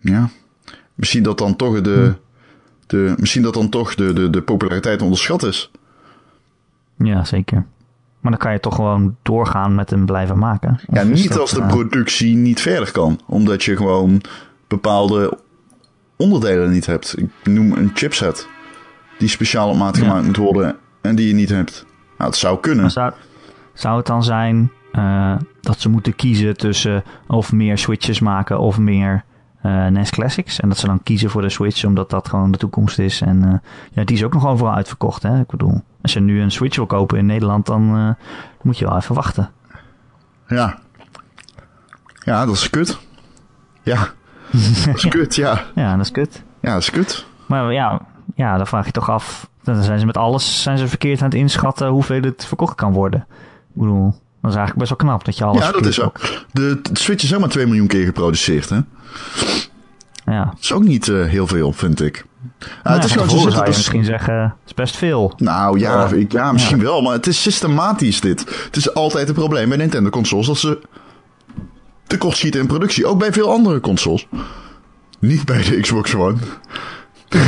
[0.00, 0.28] Ja.
[0.94, 2.14] Misschien dat dan toch de...
[2.90, 5.70] de misschien dat dan toch de, de, de populariteit onderschat is.
[6.96, 7.66] Ja, zeker.
[8.20, 10.80] Maar dan kan je toch gewoon doorgaan met hem blijven maken.
[10.92, 13.20] Ja, niet dat, als de eh, productie niet verder kan.
[13.26, 14.20] Omdat je gewoon
[14.68, 15.38] bepaalde
[16.16, 17.14] onderdelen niet hebt.
[17.18, 18.48] Ik noem een chipset.
[19.18, 20.02] die speciaal op maat Ja.
[20.02, 21.84] gemaakt moet worden en die je niet hebt.
[22.18, 22.90] Nou, het zou kunnen.
[23.74, 28.78] Zou het dan zijn eh, dat ze moeten kiezen tussen of meer Switches maken of
[28.78, 29.24] meer
[29.62, 30.60] eh NES Classics?
[30.60, 33.20] En dat ze dan kiezen voor de Switch omdat dat gewoon de toekomst is.
[33.20, 35.22] En eh, ja, die is ook nog overal uitverkocht.
[35.22, 35.40] Hè?
[35.40, 38.26] Ik bedoel, als je nu een Switch wil kopen in Nederland, dan eh,
[38.62, 39.50] moet je wel even wachten.
[40.46, 40.78] Ja.
[42.24, 42.98] Ja, dat is kut.
[43.82, 44.08] Ja.
[44.86, 45.64] Dat is kut, ja.
[45.74, 46.42] Ja, dat is kut.
[46.60, 47.26] Ja, dat is kut.
[47.46, 48.00] Maar ja,
[48.34, 49.48] ja, dan vraag je toch af.
[49.62, 52.92] Dan zijn ze met alles zijn ze verkeerd aan het inschatten hoeveel het verkocht kan
[52.92, 53.26] worden.
[53.74, 56.12] Ik bedoel, dat is eigenlijk best wel knap dat je alles Ja, dat is zo.
[56.52, 58.78] De, de Switch is helemaal 2 miljoen keer geproduceerd, hè?
[60.24, 60.44] Ja.
[60.44, 62.24] Dat is ook niet eh, heel veel, vind ik.
[62.58, 65.32] Ja, Nou, het is gewoon zo zou je misschien zeggen, het is best veel.
[65.36, 68.64] Nou ja, ik, ja misschien wel, maar het is systematisch dit.
[68.64, 70.80] Het is altijd een probleem bij Nintendo consoles dat ze
[72.06, 73.06] tekortschieten in productie.
[73.06, 74.26] Ook bij veel andere consoles.
[75.18, 76.36] Niet bij de Xbox One.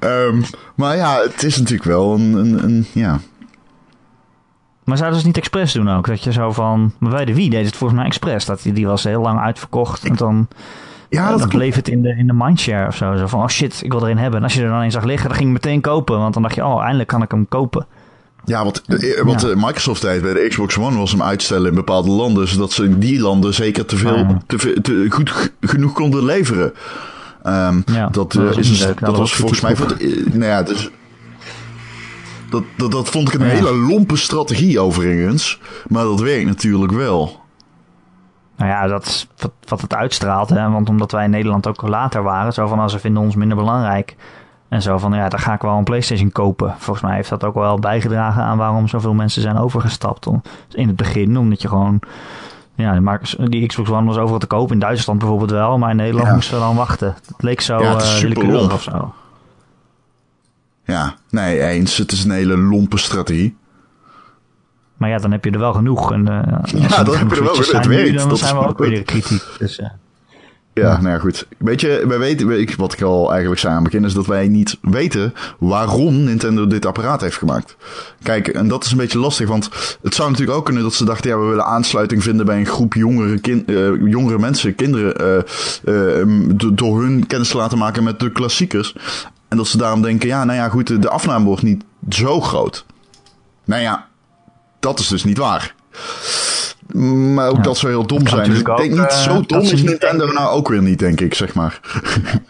[0.00, 0.42] Ehm,
[0.74, 3.20] maar ja, het is natuurlijk wel een, een, een ja.
[4.88, 6.06] Maar zouden ze het niet expres doen ook?
[6.06, 8.44] Dat je zo van, maar bij de Wii deed het volgens mij expres.
[8.44, 10.04] Dat die, die was heel lang uitverkocht.
[10.04, 10.48] En dan,
[11.08, 13.16] Ja, dat bleef het in de, in de mindshare of zo.
[13.16, 14.38] Zo van, oh shit, ik wil erin hebben.
[14.38, 16.18] En als je er dan een zag liggen, dan ging je meteen kopen.
[16.18, 17.86] Want dan dacht je, oh, eindelijk kan ik hem kopen.
[18.44, 19.48] Ja, wat, eh, wat Ja.
[19.48, 22.84] eh, Microsoft deed bij de Xbox One was hem uitstellen in bepaalde landen, zodat ze
[22.84, 26.72] in die landen zeker te veel, te, te goed genoeg konden leveren.
[27.42, 29.00] Ehm, Ja, dat, eh, is een- leuk.
[29.00, 30.90] dat was volgens mij voor eh, nou ja, dus,
[32.50, 33.52] dat, dat, dat vond ik een Ja.
[33.52, 37.40] hele lompe strategie overigens, maar dat werkt natuurlijk wel.
[38.56, 40.48] Nou ja, dat is wat, wat het uitstraalt.
[40.48, 40.70] Hè?
[40.70, 42.52] Want omdat wij in Nederland ook later waren.
[42.52, 44.16] Zo van, als ze vinden ons minder belangrijk.
[44.68, 46.74] En zo van, ja, dan ga ik wel een Playstation kopen.
[46.78, 50.26] Volgens mij heeft dat ook wel bijgedragen aan waarom zoveel mensen zijn overgestapt.
[50.26, 52.00] Om, in het begin, omdat je gewoon...
[52.74, 54.72] Ja, die Xbox One was overal te kopen.
[54.74, 55.78] In Duitsland bijvoorbeeld wel.
[55.78, 56.34] Maar in Nederland Ja.
[56.34, 57.08] moesten we dan wachten.
[57.26, 59.12] Het leek zo Ja, het eh, willekeurig of zo.
[60.88, 61.96] Ja, nee, eens.
[61.96, 63.56] Het is een hele lompe strategie.
[64.96, 66.12] Maar ja, dan heb je er wel genoeg.
[66.12, 68.18] En, eh, Ja, dan heb je er wel het werkt.
[68.18, 69.42] Dan Dat zijn we ook weer kritiek.
[69.58, 69.90] Dus, eh,
[70.78, 71.46] Ja, nou ja, goed.
[71.58, 74.48] Weet je, wij weten, ik- wat ik al eigenlijk zei aan begin, is dat wij
[74.48, 77.76] niet weten waarom Nintendo dit apparaat heeft gemaakt.
[78.22, 79.68] Kijk, en dat is een beetje lastig, want
[80.02, 82.66] het zou natuurlijk ook kunnen dat ze dachten, ja, we willen aansluiting vinden bij een
[82.66, 85.16] groep jongere, kin- eh, jongere mensen, kinderen,
[85.84, 88.94] eh, eh, do- door hun kennis te laten maken met de klassiekers.
[89.48, 92.40] En dat ze daarom denken, ja, nou ja, goed, de, de afname wordt niet zo
[92.40, 92.84] groot.
[93.64, 94.06] Nou ja,
[94.80, 95.74] dat is dus niet waar.
[97.34, 97.62] Maar ook Ja.
[97.62, 98.50] dat zou heel dom zijn.
[98.50, 100.98] Dus ik denk niet eh, zo dom ze is Nintendo denken- nou ook weer niet,
[100.98, 101.80] denk ik, zeg maar.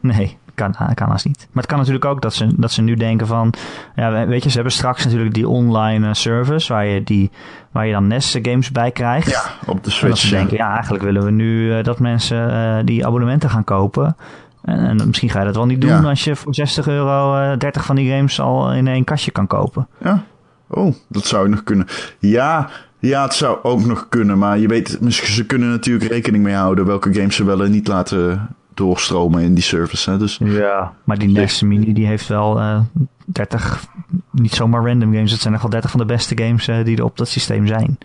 [0.00, 1.38] Nee, kan, kan haast niet.
[1.52, 3.52] Maar het kan natuurlijk ook dat ze, dat ze nu denken van...
[3.96, 6.72] Ja, we- weet je, ze hebben straks natuurlijk die online eh, service...
[6.72, 7.30] waar je, die,
[7.72, 9.30] waar je dan NES games bij krijgt.
[9.30, 10.16] Ja, op de En dat Switch.
[10.18, 10.36] ze ja.
[10.36, 14.16] denken, ja, eigenlijk willen we nu eh, dat mensen eh, die abonnementen gaan kopen.
[14.62, 16.02] En, en misschien ga je dat wel niet doen Ja.
[16.08, 19.46] als je voor 60 euro eh 30 van die games al in één kastje kan
[19.46, 19.88] kopen.
[20.04, 20.24] Ja.
[20.68, 21.86] Oh, dat zou nog kunnen.
[22.18, 22.68] Ja,
[23.08, 24.38] ja, het zou ook nog kunnen.
[24.38, 27.70] Maar je weet, misschien- ze kunnen natuurlijk rekening mee houden welke games ze wel en
[27.70, 30.10] niet laten doorstromen in die service.
[30.10, 30.18] Hè?
[30.18, 30.92] Dus Ja.
[31.04, 32.80] Maar die NES Mini die heeft wel eh
[33.24, 33.84] 30,
[34.30, 35.32] niet zomaar random games.
[35.32, 37.66] Het zijn echt wel 30 van de beste games eh, die er op dat systeem
[37.66, 37.98] zijn.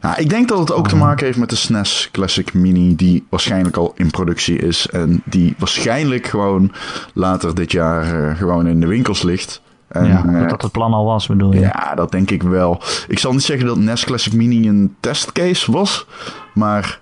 [0.00, 3.26] Nou, ik denk dat het ook te maken heeft met de SNES Classic Mini, die
[3.30, 4.86] waarschijnlijk al in productie is.
[4.88, 6.72] En die waarschijnlijk gewoon
[7.12, 9.62] later dit jaar eh, gewoon in de winkels ligt.
[9.90, 11.60] En, ja, eh, dat het plan al was, bedoel je.
[11.60, 12.82] ja, dat denk ik wel.
[13.08, 16.06] Ik zal niet zeggen dat NES Classic Mini een testcase was,
[16.54, 17.00] maar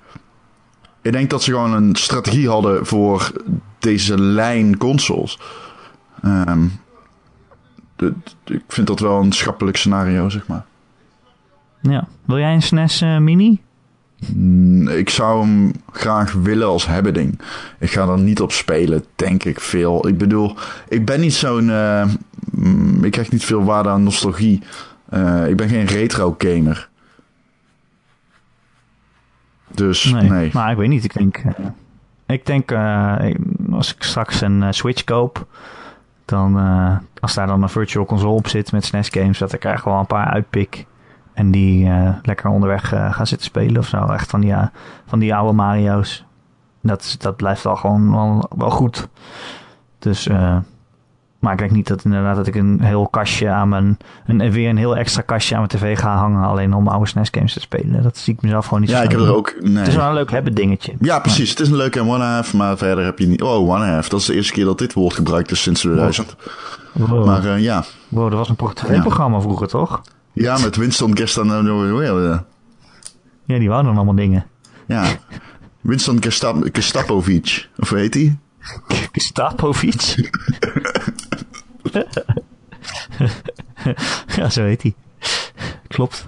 [1.03, 3.33] ik denk dat ze gewoon een strategie hadden voor
[3.79, 5.39] deze lijn consoles.
[6.23, 6.67] Ehm,
[7.97, 10.65] de- de- ik vind dat wel een schappelijk scenario, zeg maar.
[11.83, 12.07] Ja.
[12.25, 13.61] Wil jij een SNES eh, Mini?
[14.27, 17.41] Mm, Ik zou hem graag willen als hebbeding.
[17.79, 20.09] Ik ga er niet op spelen, denk ik veel.
[20.09, 20.57] Ik bedoel,
[20.89, 21.71] ik ben niet zo'n.
[21.71, 22.07] eh,
[22.51, 24.63] mm, ik krijg niet veel waarde aan nostalgie.
[25.09, 26.89] Eh, ik ben geen retro gamer.
[29.71, 30.51] Dus nee.
[30.53, 31.05] Maar ik weet niet.
[31.05, 31.53] Ik denk, eh,
[32.27, 32.73] ik denk
[33.73, 35.47] als ik straks een Switch koop,
[36.25, 36.57] dan
[37.21, 39.99] als daar dan een virtual console op zit met SNES games, dat ik er wel
[39.99, 40.87] een paar uitpik.
[41.39, 44.05] En die eh, lekker onderweg eh, ga zitten spelen of zo.
[44.05, 44.67] Echt van die, eh,
[45.07, 46.25] van die oude Mario's.
[46.83, 49.09] Dat, dat blijft wel gewoon wel, wel goed.
[49.99, 50.29] Dus,
[51.39, 54.69] maar ik denk niet dat inderdaad dat ik een heel kastje aan mijn, een, weer
[54.69, 56.45] een heel extra kastje aan mijn tv ga hangen.
[56.49, 58.03] Alleen om oude SNES games te spelen.
[58.03, 59.55] Dat zie ik mezelf gewoon niet Ja, zo ik heb er ook.
[59.61, 59.77] Nee.
[59.77, 60.95] Het is wel een leuk hebben dingetje.
[61.01, 61.51] Ja, precies.
[61.51, 63.43] Het is een leuke one half, maar verder heb je niet.
[63.43, 64.09] Oh, one half.
[64.09, 66.37] Dat is de eerste keer dat dit woord gebruikt is sinds 2000.
[66.93, 67.27] Wow.
[67.27, 67.85] Maar eh, ja.
[68.09, 70.01] wow, dat was een pro- tv-programma vroeger, toch?
[70.41, 71.47] Ja, met Winston Gestan.
[72.23, 72.47] Ja.
[73.45, 74.47] Ja, die wouden dan allemaal dingen.
[74.87, 75.07] ja.
[75.81, 77.69] Winston Gestap Gestapovic.
[77.79, 78.39] Of heet hij?
[79.13, 80.31] Stapovic?
[84.37, 84.95] ja, zo heet hij.
[85.89, 86.27] Klopt.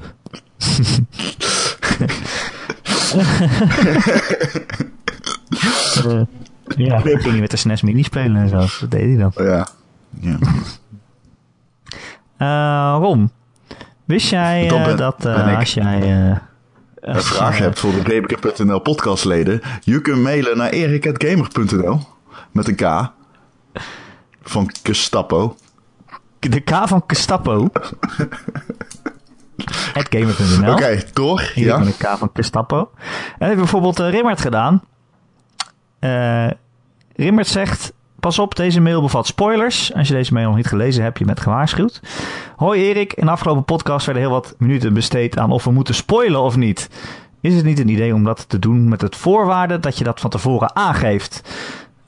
[6.06, 6.22] uh,
[6.76, 8.56] ja, ging hij met de SNES Mini spelen en zo.
[8.80, 9.32] Dat deed hij dan.
[9.46, 9.68] Ja.
[10.20, 10.38] ja.
[12.38, 13.30] Uh, Ron,
[14.10, 16.02] wist jij uh, dat als jij...
[17.00, 22.00] een vraag hebt voor de Gamerker.nl podcastleden, je kunt mailen naar erik.gamer.nl
[22.52, 23.10] met een K
[24.42, 25.56] van Gestapo.
[26.38, 27.68] De K van Gestapo?
[30.10, 30.60] Gamer.nl.
[30.60, 31.52] Oké, okay, door.
[31.54, 31.78] Ja.
[31.78, 32.90] Met een K van Gestapo.
[33.38, 34.82] En heeft bijvoorbeeld uh, Rimmert gedaan.
[36.00, 36.50] Uh,
[37.16, 37.92] Rimmert zegt...
[38.20, 39.94] Pas op, deze mail bevat spoilers.
[39.94, 42.00] Als je deze mail nog niet gelezen hebt, je met gewaarschuwd.
[42.56, 45.94] Hoi Erik, in de afgelopen podcast werden heel wat minuten besteed aan of we moeten
[45.94, 46.88] spoilen of niet.
[47.40, 50.20] Is het niet een idee om dat te doen met het voorwaarde dat je dat
[50.20, 51.42] van tevoren aangeeft?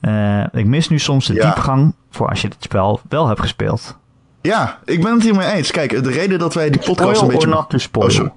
[0.01, 1.45] Uh, ik mis nu soms de ja.
[1.45, 3.97] diepgang voor als je het spel wel hebt gespeeld.
[4.41, 5.71] Ja, ik ben het hiermee eens.
[5.71, 7.65] Kijk, de reden dat wij die podcast een beetje...
[7.67, 8.21] to spoil.
[8.21, 8.29] Oh,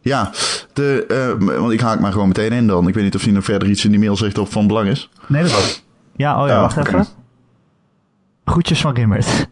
[0.00, 0.30] ja,
[0.72, 1.04] de,
[1.40, 2.88] uh, want ik haak maar gewoon meteen in dan.
[2.88, 4.88] Ik weet niet of hij nog verder iets in die mail zegt of van belang
[4.88, 5.10] is.
[5.26, 5.86] Nee, dat was.
[6.18, 7.06] Ja, oh ja, wacht even.
[8.44, 9.48] Groetjes van Gimmert.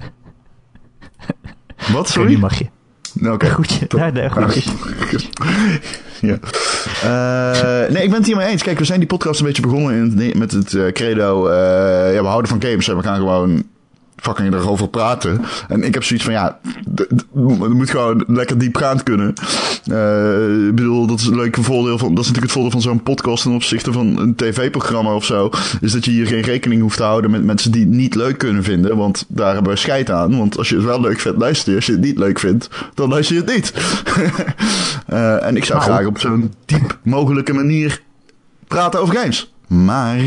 [1.92, 2.28] Wat, sorry?
[2.28, 2.66] Die mag je.
[3.20, 3.32] Oké.
[3.32, 3.50] Okay.
[3.50, 4.72] Groetje, ja, de groetjes.
[6.20, 6.38] ja.
[7.04, 8.62] Uh, nee, ik ben het hiermee eens.
[8.62, 11.48] Kijk, we zijn die podcast een beetje begonnen in, met het uh, credo...
[11.48, 11.54] Uh,
[12.14, 13.64] ja, we houden van games en we gaan gewoon
[14.16, 15.44] fucking erover praten.
[15.68, 16.58] En ik heb zoiets van, ja,
[16.94, 19.34] het moet gewoon lekker diepgaand kunnen.
[19.90, 22.80] Uh, ik bedoel, dat is een leuk voordeel van, dat is natuurlijk het voordeel van
[22.80, 25.50] zo'n podcast ten opzichte van een tv-programma of zo.
[25.80, 28.38] Is dat je hier geen rekening hoeft te houden met mensen die het niet leuk
[28.38, 28.96] kunnen vinden.
[28.96, 30.38] Want daar hebben we scheid aan.
[30.38, 31.76] Want als je het wel leuk vindt, luister je.
[31.76, 33.72] Als je het niet leuk vindt, dan luister je het niet.
[35.08, 35.90] uh, en ik zou nou.
[35.92, 38.02] graag op zo'n diep mogelijke manier
[38.68, 39.52] praten over games.
[39.66, 40.18] Maar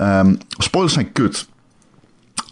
[0.00, 1.46] um, spoilers zijn kut.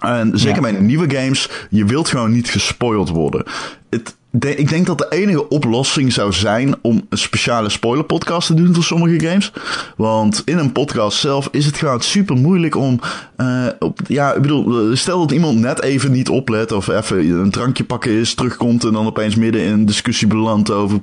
[0.04, 3.44] En zeker bij nieuwe games, je wilt gewoon niet gespoild worden.
[3.90, 8.54] Het, ik denk dat de enige oplossing zou zijn om een speciale spoiler podcast te
[8.54, 9.52] doen voor sommige games.
[9.96, 13.00] Want in een podcast zelf is het gewoon super moeilijk om.
[13.36, 17.50] Uh, op, ja, ik bedoel, stel dat iemand net even niet oplet of even een
[17.50, 21.00] drankje pakken is, terugkomt en dan opeens midden in een discussie belandt over.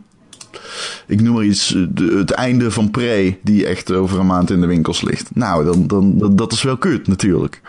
[1.07, 4.67] Ik noem maar iets, het einde van Prey, die echt over een maand in de
[4.67, 5.29] winkels ligt.
[5.33, 7.61] Nou, dan, dan, dat is wel kut natuurlijk.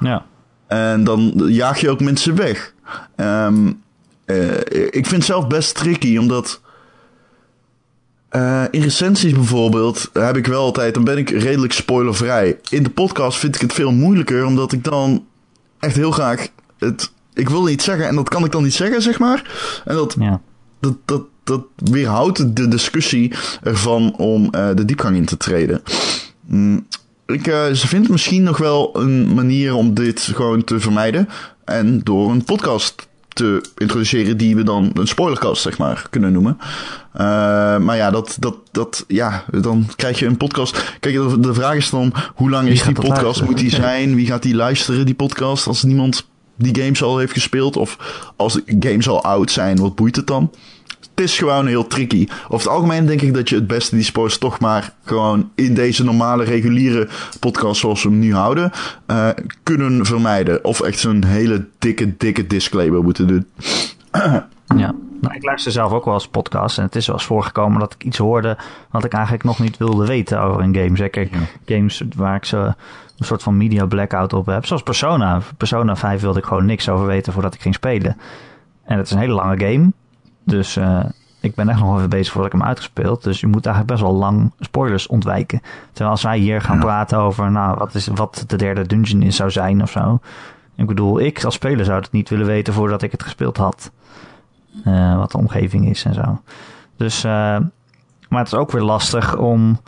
[0.00, 0.24] Ja.
[0.70, 2.74] En dan jaag je ook mensen weg.
[3.16, 3.82] Um,
[4.26, 6.60] uh, ik vind het zelf best tricky, omdat...
[8.36, 12.58] Uh, in recensies bijvoorbeeld heb ik wel altijd, dan ben ik redelijk spoilervrij.
[12.68, 15.26] In de podcast vind ik het veel moeilijker, omdat ik dan
[15.78, 17.12] echt heel graag het.
[17.34, 19.50] Ik wil niet zeggen en dat kan ik dan niet zeggen, zeg maar.
[19.84, 20.40] En dat, ja.
[20.80, 25.82] dat, dat, dat weerhoudt de discussie ervan om uh, de diepgang in te treden.
[26.46, 26.86] Mm,
[27.32, 31.28] ik, uh, ze vindt misschien nog wel een manier om dit gewoon te vermijden.
[31.64, 36.58] En door een podcast te introduceren die we dan een spoilercast, zeg maar, kunnen noemen.
[36.60, 37.20] Uh,
[37.78, 40.96] maar ja, dat, dat, dat, ja, dan krijg je een podcast.
[41.00, 43.42] Kijk, de, de vraag is dan, hoe lang is die podcast?
[43.42, 44.14] Moet die zijn?
[44.14, 45.66] Wie gaat die luisteren, die podcast?
[45.66, 47.96] Als niemand die games al heeft gespeeld of
[48.36, 50.50] als de games al oud zijn, wat boeit het dan?
[51.14, 52.26] Is gewoon heel tricky.
[52.44, 55.74] Over het algemeen denk ik dat je het beste die sports toch maar gewoon in
[55.74, 57.08] deze normale reguliere
[57.40, 58.70] podcast zoals we hem nu houden,
[59.06, 59.28] uh,
[59.62, 60.64] kunnen vermijden.
[60.64, 63.46] Of echt zo'n hele dikke, dikke disclaimer moeten doen.
[64.76, 64.94] ja.
[65.20, 67.94] Nou, ik luister zelf ook wel eens podcast en het is wel eens voorgekomen dat
[67.94, 68.56] ik iets hoorde
[68.90, 70.96] wat ik eigenlijk nog niet wilde weten over een game.
[70.96, 71.28] Zeker
[71.66, 72.72] games waar ik zo
[73.20, 74.66] een soort van media blackout op heb.
[74.66, 75.40] Zoals Persona.
[75.56, 78.16] Persona 5 wilde ik gewoon niks over weten voordat ik ging spelen.
[78.84, 79.92] En het is een hele lange game.
[80.50, 81.04] Dus uh,
[81.40, 83.22] ik ben echt nog even bezig voordat ik hem uitgespeeld.
[83.22, 85.62] Dus je moet eigenlijk best wel lang spoilers ontwijken.
[85.88, 89.36] Terwijl als wij hier gaan praten over nou, wat, is, wat de derde dungeon is,
[89.36, 90.20] zou zijn of zo.
[90.74, 93.90] Ik bedoel, ik als speler zou het niet willen weten voordat ik het gespeeld had.
[94.86, 96.42] Uh, wat de omgeving is en zo.
[96.96, 97.30] Dus, uh,
[98.28, 99.80] maar het is ook weer lastig om,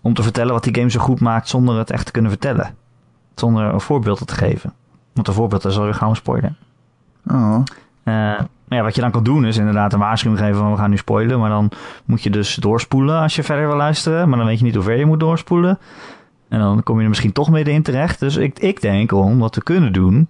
[0.00, 2.74] om te vertellen wat die game zo goed maakt zonder het echt te kunnen vertellen.
[3.34, 4.72] Zonder een voorbeeld te geven.
[5.12, 6.54] Want een voorbeeld is alweer gauw een spoiler.
[7.26, 7.62] Oh.
[8.04, 10.90] Uh, ja, wat je dan kan doen is inderdaad een waarschuwing geven van we gaan
[10.90, 11.38] nu spoilen.
[11.38, 11.70] Maar dan
[12.04, 14.28] moet je dus doorspoelen als je verder wil luisteren.
[14.28, 15.78] Maar dan weet je niet hoe ver je moet doorspoelen.
[16.48, 18.20] En dan kom je er misschien toch middenin terecht.
[18.20, 20.28] Dus ik, ik denk om wat we kunnen doen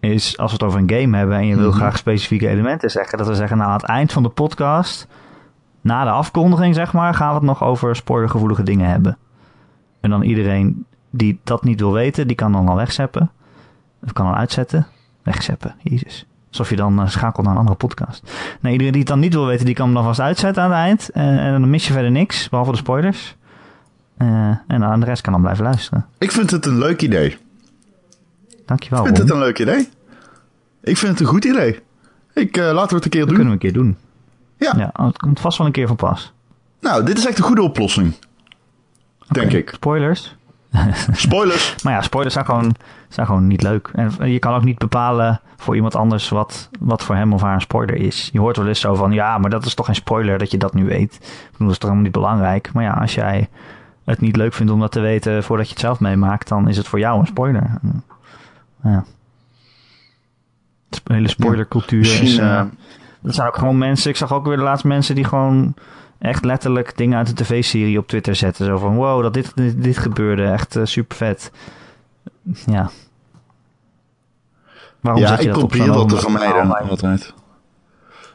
[0.00, 1.76] is als we het over een game hebben en je wil mhm.
[1.76, 3.18] graag specifieke elementen zeggen.
[3.18, 5.08] Dat we zeggen nou aan het eind van de podcast,
[5.80, 9.18] na de afkondiging zeg maar, gaan we het nog over spoilergevoelige dingen hebben.
[10.00, 13.30] En dan iedereen die dat niet wil weten, die kan dan al wegzeppen.
[14.04, 14.86] Of kan dan uitzetten.
[15.22, 16.26] Wegzeppen, jezus.
[16.58, 18.30] Alsof je dan uh, schakelt naar een andere podcast.
[18.60, 20.70] Nee, iedereen die het dan niet wil weten, die kan hem dan vast uitzetten aan
[20.70, 21.10] het eind.
[21.14, 23.36] Uh, en dan mis je verder niks, behalve de spoilers.
[24.16, 24.26] Eh,
[24.66, 26.06] en aan de rest kan dan blijven luisteren.
[26.18, 27.36] Ik vind het een leuk idee.
[28.66, 28.98] Dankjewel.
[28.98, 29.26] Ik vind Ron.
[29.26, 29.88] het een leuk idee.
[30.82, 31.80] Ik vind het een goed idee.
[32.34, 33.36] Ik, eh, laten we het een keer Dat doen.
[33.38, 33.96] kunnen we een keer doen.
[34.56, 34.74] Ja.
[34.76, 36.32] Ja, het komt vast wel een keer van pas.
[36.80, 38.14] Nou, dit is echt een goede oplossing.
[39.28, 39.70] Denk ik.
[39.74, 40.36] Spoilers.
[41.12, 41.74] Spoilers.
[41.84, 42.74] Maar ja, spoilers zijn gewoon,
[43.14, 43.90] zijn gewoon niet leuk.
[43.94, 47.54] En je kan ook niet bepalen voor iemand anders wat, wat voor hem of haar
[47.54, 48.28] een spoiler is.
[48.32, 50.58] Je hoort wel eens zo van, ja, maar dat is toch geen spoiler dat je
[50.58, 51.14] dat nu weet.
[51.14, 52.72] Ik bedoel, dat is toch helemaal niet belangrijk.
[52.72, 53.48] Maar ja, als jij
[54.04, 56.76] het niet leuk vindt om dat te weten voordat je het zelf meemaakt, dan is
[56.76, 57.70] het voor jou een spoiler.
[58.82, 59.04] Ja.
[60.88, 62.38] De hele spoilercultuur is...
[62.38, 62.66] Eh, eh,
[63.22, 65.74] er zijn ook gewoon mensen, ik zag ook weer de laatste mensen die gewoon
[66.18, 68.66] echt letterlijk dingen uit de tv-serie op Twitter zetten.
[68.66, 71.52] Zo van, wow, dat dit, dit, dit gebeurde, echt super vet.
[72.66, 72.90] Ja.
[75.04, 76.88] Waarom ja, zet je ik dat op probeer dat te vermijden.
[76.88, 77.32] Altijd.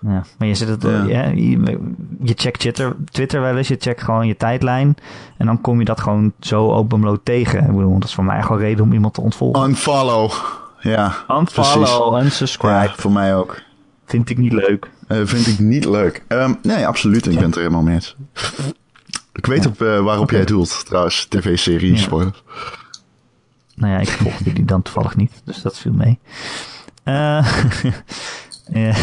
[0.01, 1.03] Ja, maar je zit het, Ja.
[1.03, 1.79] ja, je,
[2.23, 4.95] je checkt Twitter, Twitter wel eens, je checkt gewoon je tijdlijn.
[5.37, 7.59] En dan kom je dat gewoon zo openbloot tegen.
[7.59, 9.63] Ik bedoel, dat is voor mij echt wel reden om iemand te ontvolgen.
[9.69, 10.31] Unfollow.
[10.79, 12.73] Ja, Unfollow, unsubscribe.
[12.73, 13.61] ja, voor mij ook.
[14.05, 14.89] Vind ik niet leuk.
[15.07, 16.23] Eh, vind ik niet leuk.
[16.27, 17.25] Ehm, nee, absoluut.
[17.25, 18.15] Ik ben het er helemaal mee eens.
[19.33, 21.25] Ik weet op, eh, waarop jij doelt, trouwens.
[21.25, 21.97] TV-serie, Ja.
[21.97, 22.43] spoilers.
[23.79, 26.19] Nou ja, ik volgde die dan toevallig niet, dus dat viel mee.
[27.03, 27.45] Eh,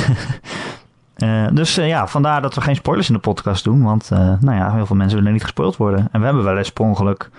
[1.17, 3.83] eh, dus eh, ja, vandaar dat we geen spoilers in de podcast doen.
[3.83, 6.09] Want nou ja, heel veel mensen willen niet gespoild worden.
[6.13, 7.31] En we hebben wel eens per ongeluk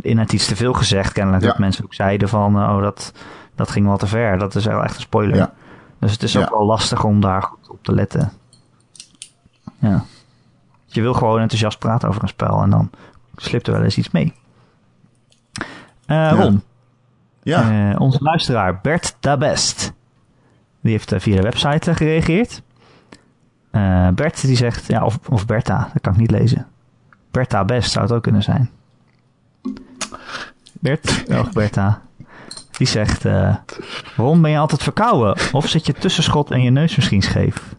[0.00, 1.12] in het iets te veel gezegd.
[1.12, 1.48] Kennelijk Ja.
[1.48, 3.12] dat mensen ook zeiden van, oh dat,
[3.54, 4.38] dat ging wel te ver.
[4.38, 5.36] Dat is wel echt een spoiler.
[5.36, 5.52] Ja.
[5.98, 8.32] Dus het is ook wel lastig om daar goed op te letten.
[9.78, 10.04] Ja.
[10.86, 12.90] Je wil gewoon enthousiast praten over een spel en dan
[13.36, 14.34] slipt er wel eens iets mee.
[16.06, 16.62] Eh, Ron,
[17.42, 19.92] Ja, eh, onze luisteraar Bert Dabest.
[20.80, 22.62] Die heeft eh, via de website gereageerd.
[23.70, 26.66] Eh, Bert die zegt, ja, of, of Bertha, dat kan ik niet lezen.
[27.30, 28.70] Bertha Best zou het ook kunnen zijn.
[30.80, 32.00] Bert, of Bertha,
[32.78, 33.54] die zegt, eh
[34.16, 35.36] Ron, ben je altijd verkouden?
[35.52, 37.74] Of zit je tussenschot en je neus misschien scheef?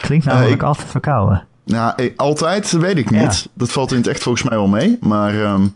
[0.00, 1.46] Klinkt namelijk ik- altijd verkouden.
[1.64, 3.20] nou, altijd weet ik Ja.
[3.22, 3.48] niet.
[3.52, 4.98] Dat valt in het echt volgens mij wel mee.
[5.00, 5.66] Maar ehm,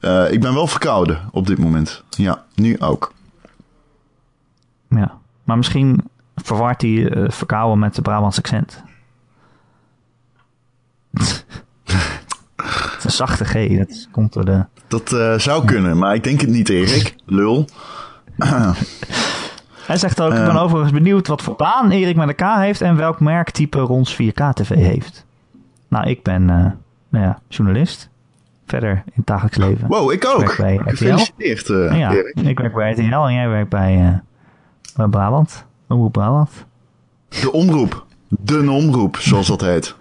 [0.00, 2.04] eh, ik ben wel verkouden op dit moment.
[2.10, 3.12] Ja, nu ook.
[4.88, 5.18] Ja.
[5.44, 6.04] Maar misschien
[6.36, 8.82] verwart hij eh, verkouden met de Brabantse accent.
[12.58, 14.64] Het is een zachte G, dat komt door de...
[14.86, 17.14] Dat eh, zou kunnen, maar ik denk het niet, Erik.
[17.24, 17.68] Lul.
[19.86, 22.96] Hij zegt ook, ik ben overigens benieuwd wat voor baan Erik met K heeft en
[22.96, 25.26] welk merktype Rons 4K-tv heeft.
[25.88, 28.10] Nou, ik ben nou ja, journalist.
[28.68, 29.88] Verder in het dagelijks leven.
[29.88, 30.38] Wow, ik ook.
[30.40, 30.80] werk bij.
[30.84, 32.34] Gefeliciteerd, eh, ja, Erik.
[32.34, 34.18] ik werk bij RTL en jij werkt bij, eh,
[34.96, 35.64] bij Brabant.
[35.88, 36.50] Omroep Brabant.
[37.28, 38.06] De omroep.
[38.28, 39.94] De omroep, zoals dat heet.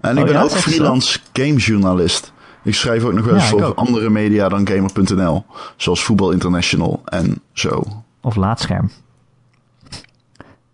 [0.00, 2.32] En ik Oh ben ja, ook freelance gamejournalist.
[2.62, 3.76] Ik schrijf ook nog wel eens Ja, ik voor ook.
[3.76, 5.44] andere media dan Gamer.nl.
[5.76, 7.82] Zoals Voetbal International en zo.
[8.20, 8.90] Of laadscherm.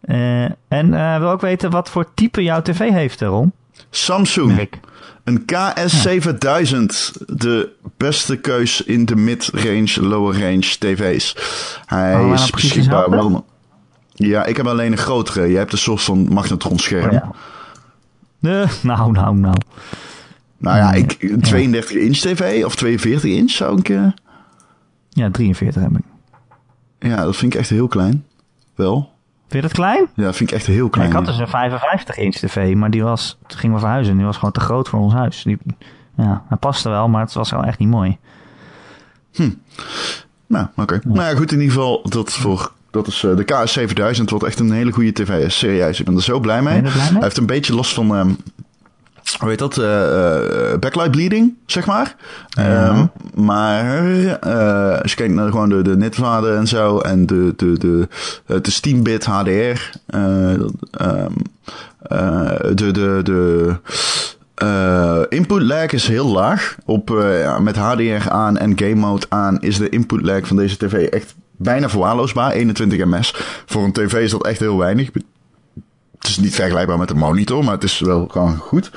[0.00, 3.52] Eh, en wil ook weten wat voor type jouw tv heeft, Ron.
[3.90, 4.68] Samsung.
[5.24, 7.24] Een KS7000.
[7.26, 11.36] De beste keus in de mid-range, lower-range tv's.
[11.86, 13.46] Hij nou is precies beschikbaar wel...
[14.14, 15.48] Ja, ik heb alleen een grotere.
[15.48, 17.06] Jij hebt een soort van magnetronscherm.
[17.06, 17.30] Oh, ja.
[18.82, 19.54] Nou, nou, nou.
[20.58, 23.88] Nou ja, ik, een 32 inch tv of 42 inch zou ik...
[23.88, 24.06] eh,
[25.10, 26.04] Ja, 43 heb ik.
[26.98, 28.24] ja, dat vind ik echt heel klein.
[28.74, 29.12] Wel.
[29.48, 30.06] Vind je dat klein?
[30.14, 31.08] Ja, dat vind ik echt heel Ja, klein.
[31.08, 34.16] ik had dus een 55 inch tv, maar die was, toen gingen we verhuizen.
[34.16, 35.42] Die was gewoon te groot voor ons huis.
[35.42, 35.58] Die,
[36.16, 38.18] ja, hij paste wel, maar het was wel echt niet mooi.
[40.46, 41.00] Nou, oké.
[41.04, 43.44] Nou ja, goed, in ieder geval, dat, voor, dat is eh, de
[44.18, 45.58] KS7000, wat echt een hele goede tv is.
[45.58, 46.80] Serieus, ik ben er zo blij mee.
[46.80, 46.92] Blij?
[46.92, 48.30] Hij heeft een beetje last van, ehm
[49.38, 52.16] hoe heet dat, eh, eh, backlight bleeding, zeg maar.
[52.50, 54.06] Ehm, maar
[54.40, 56.10] eh, als je kijkt naar gewoon de, de
[56.56, 58.08] en zo, en de, de, de,
[58.46, 59.90] eh, de Steambit HDR,
[62.74, 63.76] de, de, de
[65.28, 66.76] input lag is heel laag.
[66.84, 67.08] Op,
[67.40, 70.92] ja, met HDR aan en game mode aan is de input lag van deze tv
[70.92, 72.52] echt bijna verwaarloosbaar.
[72.52, 73.34] 21 ms.
[73.66, 75.10] Voor een tv is dat echt heel weinig.
[76.26, 78.90] Het is niet vergelijkbaar met een monitor, maar het is wel gewoon goed.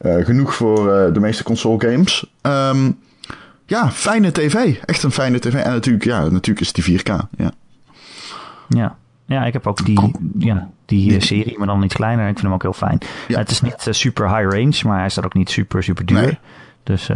[0.00, 2.26] Eh, genoeg voor eh, de meeste console games.
[2.40, 2.90] Ehm,
[3.66, 4.76] ja, fijne tv.
[4.84, 5.54] Echt een fijne tv.
[5.54, 7.26] En natuurlijk, ja, natuurlijk is het die 4K.
[7.36, 7.50] Ja.
[8.68, 8.96] Ja.
[9.26, 12.28] Ja, ik heb ook die, ja, die eh, serie, maar dan iets kleiner.
[12.28, 12.98] Ik vind hem ook heel fijn.
[13.28, 13.38] Ja.
[13.38, 16.20] Het is niet super high range, maar hij staat ook niet super, super duur.
[16.20, 16.38] Nee.
[16.82, 17.10] Dus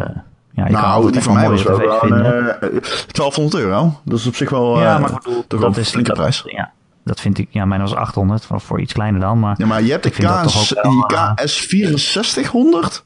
[0.59, 4.01] ja, je kan nou, altijd die van mij was wel eh, 1200 euro.
[4.05, 6.43] Dat is op zich wel ja, maar bedoel, dat is flinke dat, prijs.
[6.47, 6.73] Ja,
[7.09, 9.39] dat vind ik, ja, mijn was 800, voor, voor iets kleiner dan.
[9.39, 13.03] Maar Ja, maar je hebt de dat KS, ook wel, die eh, KS6400.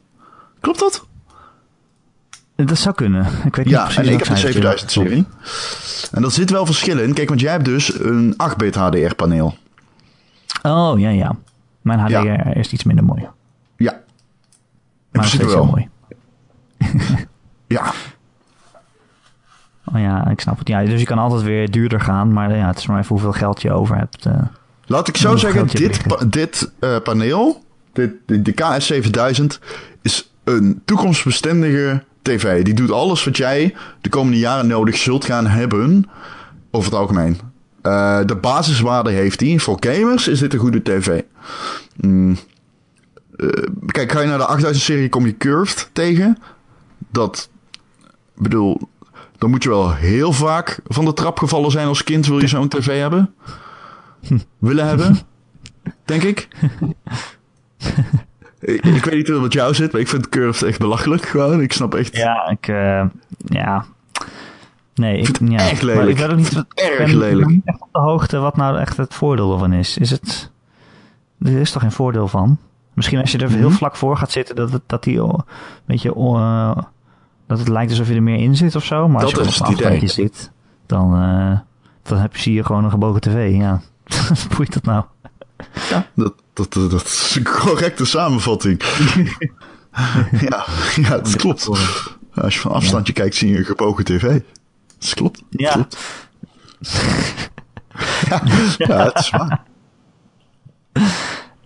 [0.60, 1.06] Klopt dat?
[2.56, 3.26] Dat zou kunnen.
[3.44, 5.26] Ik weet niet Ja, precies en ik heb de zij- 7000-serie.
[6.12, 7.14] En er zit wel verschil in.
[7.14, 9.54] Kijk, want jij hebt dus een 8-bit HDR-paneel.
[10.62, 11.36] Oh, ja, ja.
[11.80, 12.54] Mijn HDR Ja.
[12.54, 13.28] is iets minder mooi.
[13.76, 14.00] Ja.
[15.12, 15.64] Maar steeds heel wel.
[15.64, 15.88] mooi.
[17.66, 17.92] Ja,
[19.94, 20.68] Oh ja, ik snap het.
[20.68, 22.32] Ja, dus je kan altijd weer duurder gaan.
[22.32, 24.26] Maar ja, het is maar even hoeveel geld je over hebt.
[24.26, 24.42] eh.
[24.86, 29.44] laat ik zo zeggen, je dit, pa- dit eh, paneel, dit, de, de KS7000,
[30.02, 32.64] is een toekomstbestendige tv.
[32.64, 36.04] Die doet alles wat jij de komende jaren nodig zult gaan hebben,
[36.70, 37.38] over het algemeen.
[37.82, 39.58] Eh, de basiswaarde heeft hij.
[39.58, 41.20] Voor gamers is dit een goede tv.
[41.96, 42.36] Mm.
[43.36, 43.48] Eh,
[43.86, 46.38] kijk, ga je naar de 8000-serie, kom je Curved tegen.
[47.10, 47.48] Dat,
[48.36, 48.80] ik bedoel,
[49.42, 52.26] dan moet je wel heel vaak van de trap gevallen zijn als kind.
[52.26, 53.34] Wil je zo'n tv hebben?
[54.58, 55.18] Willen hebben?
[56.04, 56.48] Denk ik.
[58.60, 58.84] ik.
[58.84, 61.26] Ik weet niet hoe het met jou zit, maar ik vind Curved echt belachelijk.
[61.26, 62.16] Gewoon, ik snap echt.
[62.16, 62.68] Ja, ik...
[62.68, 63.04] eh,
[63.44, 63.84] ja.
[64.94, 65.68] Nee, ik, vind het ja.
[65.68, 66.10] echt Maar lelijk.
[66.10, 67.48] Ik weet ook niet, ik Erg ben lelijk.
[67.50, 69.98] niet echt op de hoogte wat nou echt het voordeel ervan is.
[69.98, 70.50] Is het...
[71.40, 72.58] Er is toch geen voordeel van?
[72.94, 73.76] Misschien als je er heel Mhm.
[73.76, 75.44] vlak voor gaat zitten, dat, dat die een
[75.86, 76.14] beetje...
[77.56, 79.08] dat het lijkt alsof je er meer in zit of zo.
[79.08, 80.50] Maar als je op een afstandje zit,
[80.86, 81.58] dan, eh,
[82.02, 83.54] dan heb je, zie je gewoon een gebogen tv.
[83.56, 83.80] Ja,
[84.56, 85.04] boeit dat nou?
[85.90, 88.82] Ja, dat, dat, dat, dat is een correcte samenvatting.
[90.48, 91.68] ja, ja, dat klopt.
[92.34, 94.40] Als je van afstandje kijkt, zie je een gebogen tv.
[94.98, 95.42] Dat klopt.
[95.50, 95.72] Dat Ja.
[95.72, 95.96] klopt.
[98.28, 98.42] ja,
[98.78, 99.62] ja, het is waar.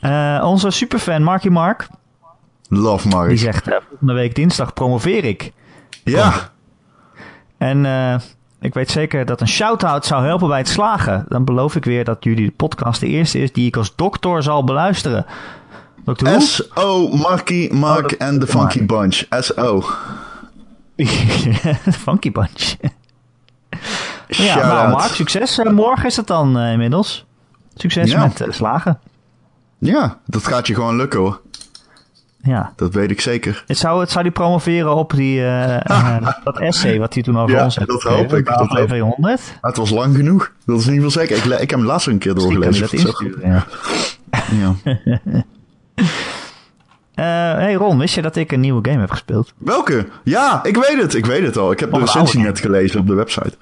[0.00, 1.88] Eh, onze superfan Marky Mark,
[2.68, 3.38] Love die Mark.
[3.38, 3.68] zegt...
[3.68, 5.52] eh, volgende week dinsdag promoveer ik.
[6.12, 6.50] Ja,
[7.58, 8.14] En eh,
[8.60, 11.24] ik weet zeker dat een shout-out zou helpen bij het slagen.
[11.28, 14.42] Dan beloof ik weer dat jullie de podcast de eerste is die ik als dokter
[14.42, 15.26] zal beluisteren.
[16.38, 17.08] S.O.
[17.16, 19.22] Marky, Mark Oh, en the Funky Bunch.
[19.40, 19.80] S.O.
[22.04, 22.74] Funky Bunch.
[24.28, 24.90] ja, nou.
[24.90, 25.58] Mark, succes.
[25.58, 27.26] Eh, morgen is het dan eh, inmiddels.
[27.74, 28.20] Succes Ja.
[28.38, 28.98] met slagen.
[29.78, 31.40] Ja, dat gaat je gewoon lukken hoor.
[32.42, 32.72] Ja.
[32.76, 33.64] Dat weet ik zeker.
[33.66, 37.38] Het zou, het zou die promoveren op die, eh, eh, dat essay wat hij toen
[37.38, 39.40] over Ja, ons heeft dat hoop ik, dat aflevering 100.
[39.60, 40.52] Maar het was lang genoeg.
[40.66, 41.36] Dat is ieder geval zeker.
[41.36, 42.80] Ik, ik heb hem laatst een keer doorgelezen.
[42.80, 43.66] dat insturen, ja.
[44.50, 44.74] Ja.
[47.14, 49.52] Eh, hey Ron, wist je dat ik een nieuwe game heb gespeeld?
[49.58, 50.06] Welke?
[50.22, 51.14] Ja, ik weet het.
[51.14, 51.72] Ik weet het al.
[51.72, 53.56] Ik heb de Oh, recensie net gelezen op de website.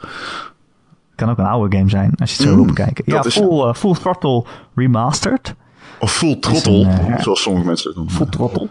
[1.15, 3.05] Kan ook een oude game zijn, als je het zo Mm, wil bekijken.
[3.07, 5.55] Ja, is- full, eh, full Throttle Remastered.
[6.01, 8.51] Of Full Throttle, een, eh, zoals sommige mensen het noemen.
[8.51, 8.69] Full.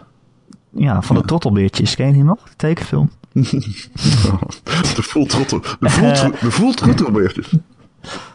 [0.70, 1.94] Ja, van de Trottelbeertjes.
[1.94, 2.38] Ken je die nog?
[2.42, 3.10] De tekenfilm.
[3.32, 5.60] De Full Throttle.
[5.80, 7.48] De Full, tro- de full Throttle beertjes.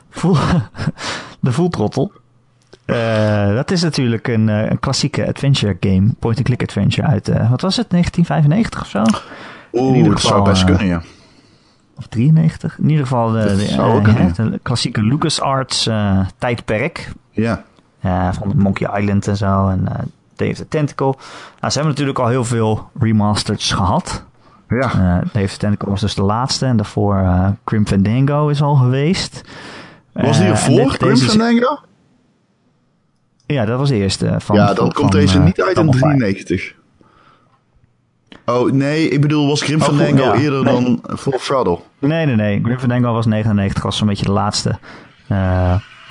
[0.10, 0.36] Full,
[1.40, 2.10] de Full.
[2.86, 6.12] Eh, dat is natuurlijk een, eh, een klassieke adventure game.
[6.20, 9.04] Point-and-click adventure uit, eh, wat was het, 1995 of zo?
[9.72, 11.02] Oeh, dat zou best eh, kunnen, ja.
[11.96, 12.78] Of 93?
[12.80, 17.12] In ieder geval de, de, eh, hè, de klassieke LucasArts eh, tijdperk.
[17.32, 17.64] Ja.
[18.02, 19.68] Eh, van Monkey Island en zo.
[19.70, 20.00] En eh
[20.36, 21.06] Day of the Tentacle.
[21.06, 21.18] Nou,
[21.60, 24.24] ze hebben natuurlijk al heel veel remasters gehad.
[24.70, 25.22] Ja.
[25.34, 26.66] Day of the Tentacle was dus de laatste.
[26.66, 29.42] En daarvoor eh Grim Fandango is al geweest.
[30.14, 31.80] Was die ervoor, is- Fandango?
[33.46, 34.36] Ja, dat was de eerste.
[34.38, 36.18] Van, Ja, dan komt van, deze niet uit in Double Fine.
[36.18, 36.76] 93.
[38.46, 40.34] Oh, nee, ik bedoel, was Grim Oh, Fandango ja.
[40.34, 40.74] eerder Nee.
[40.74, 41.80] dan Full Throttle?
[42.00, 42.60] Nee, nee, nee.
[42.64, 43.84] Grim Fandango was 99.
[43.84, 44.80] Was zo'n beetje de laatste.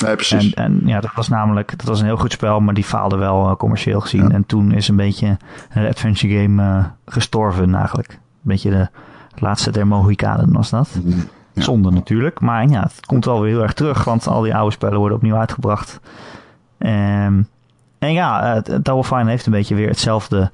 [0.04, 0.54] Nee, precies.
[0.54, 3.16] En, en ja, dat was namelijk dat was een heel goed spel, maar die faalde
[3.16, 4.22] wel eh, commercieel gezien.
[4.22, 4.34] Ja.
[4.34, 5.36] En toen is een beetje
[5.72, 8.10] een adventure game eh, gestorven eigenlijk.
[8.10, 8.88] Een beetje de
[9.34, 10.88] laatste der Mohikanen was dat.
[11.04, 11.62] Ja.
[11.62, 14.72] Zonde natuurlijk, maar ja, het komt wel weer heel erg terug, want al die oude
[14.72, 16.00] spellen worden opnieuw uitgebracht.
[16.78, 17.42] Ehm,
[17.98, 20.50] en ja, Double Fine heeft een beetje weer hetzelfde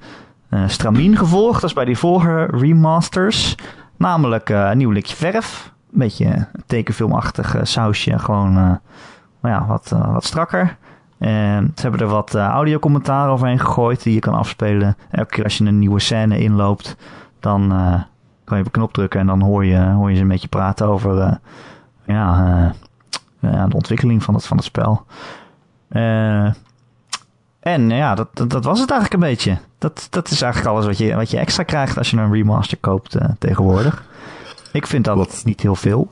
[0.67, 3.55] stramien gevolgd als bij die vorige remasters.
[3.97, 5.71] Namelijk een nieuw likje verf.
[5.93, 8.79] Een beetje een tekenfilmachtig sausje, gewoon
[9.45, 10.77] maar ja, wat, eh, wat strakker.
[11.17, 14.97] En ze hebben er wat eh audiocommentaar overheen gegooid die je kan afspelen.
[15.11, 16.95] Elke keer als je een nieuwe scène inloopt,
[17.39, 18.01] dan eh,
[18.43, 20.47] kan je op een knop drukken en dan hoor je, hoor je ze een beetje
[20.47, 21.39] praten over
[22.05, 22.73] ja,
[23.39, 25.05] ja, de ontwikkeling van het, van het spel.
[25.87, 26.53] Eh,
[27.59, 29.57] en ja, dat, dat, dat was het eigenlijk een beetje.
[29.77, 32.77] Dat, dat is eigenlijk alles wat je, wat je extra krijgt als je een remaster
[32.77, 34.03] koopt tegenwoordig.
[34.71, 35.41] Ik vind dat Wat?
[35.45, 36.11] niet heel veel.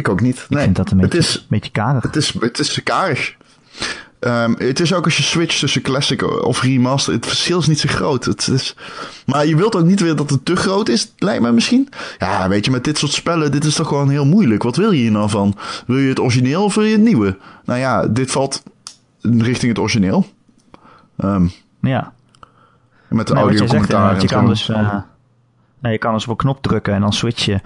[0.00, 0.36] Ik ook niet.
[0.38, 2.02] Ik Nee, vind dat een het beetje, is, een beetje karig.
[2.02, 3.34] het is, het is karig.
[4.20, 7.80] Ehm, het is ook als je switcht tussen classic of remaster, het verschil is niet
[7.80, 8.24] zo groot.
[8.24, 8.76] Het is,
[9.26, 11.88] maar je wilt ook niet weer dat het te groot is, lijkt me misschien.
[12.18, 14.62] Ja, weet je, met dit soort spellen, dit is toch gewoon heel moeilijk.
[14.62, 15.56] Wat wil je hier nou van?
[15.86, 17.38] Wil je het origineel of wil je het nieuwe?
[17.64, 18.62] Nou ja, dit valt
[19.22, 20.26] richting het origineel.
[21.16, 21.46] Ehm,
[21.80, 22.12] Ja.
[23.08, 24.98] met de Nee, audio zegt, commentaar je en kan dus, eh,
[25.82, 27.60] je kan dus op een knop drukken en dan switch je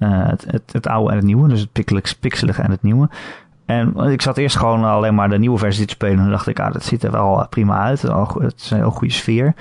[0.00, 1.48] tussen het, het, het, oude en het nieuwe.
[1.48, 3.08] Dus het pixelige en het nieuwe.
[3.66, 6.16] En ik zat eerst gewoon alleen maar de nieuwe versie te spelen.
[6.16, 8.02] En dan dacht ik, ah, dat ziet er wel prima uit.
[8.02, 9.54] Het is een heel goede sfeer.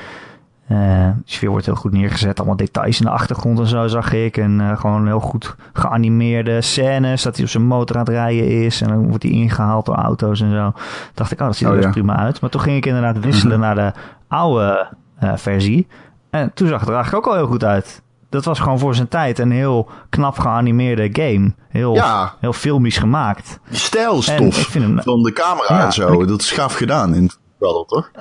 [0.72, 2.38] Uh, de sfeer wordt heel goed neergezet.
[2.38, 4.38] Allemaal details in de achtergrond en zo zag ik.
[4.38, 7.24] En uh, gewoon heel goed geanimeerde scènes.
[7.24, 8.82] Dat hij op zijn motor aan het rijden is.
[8.82, 10.72] En dan wordt hij ingehaald door auto's en zo.
[11.14, 12.42] dacht ik, oh, dat ziet er oh, prima uit.
[12.42, 13.92] Maar toen ging ik inderdaad wisselen naar de
[14.28, 14.88] oude
[15.24, 15.88] uh, versie.
[16.30, 18.02] En toen zag het er eigenlijk ook al heel goed uit.
[18.30, 21.54] Dat was gewoon voor zijn tijd een heel knap geanimeerde game.
[21.70, 22.36] Heel, ja.
[22.40, 23.60] heel filmisch gemaakt.
[23.70, 24.68] Die stijl is tof.
[24.96, 26.26] Van de camera en zo.
[26.26, 28.12] Dat is gaaf gedaan in spel, toch?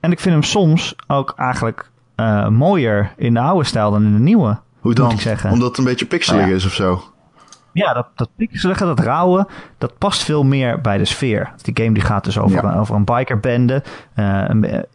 [0.00, 4.12] En ik vind hem soms ook eigenlijk uh, mooier in de oude stijl dan in
[4.12, 4.58] de nieuwe.
[4.80, 5.10] Hoe dan?
[5.10, 5.44] ik.
[5.50, 7.02] Omdat het een beetje pixelig nou is of zo?
[7.72, 9.46] Ja, dat, dat pixelige, dat rauwe,
[9.78, 11.52] dat past veel meer bij de sfeer.
[11.62, 13.82] Die game die gaat dus over, over een bikerbende
[14.16, 14.44] uh,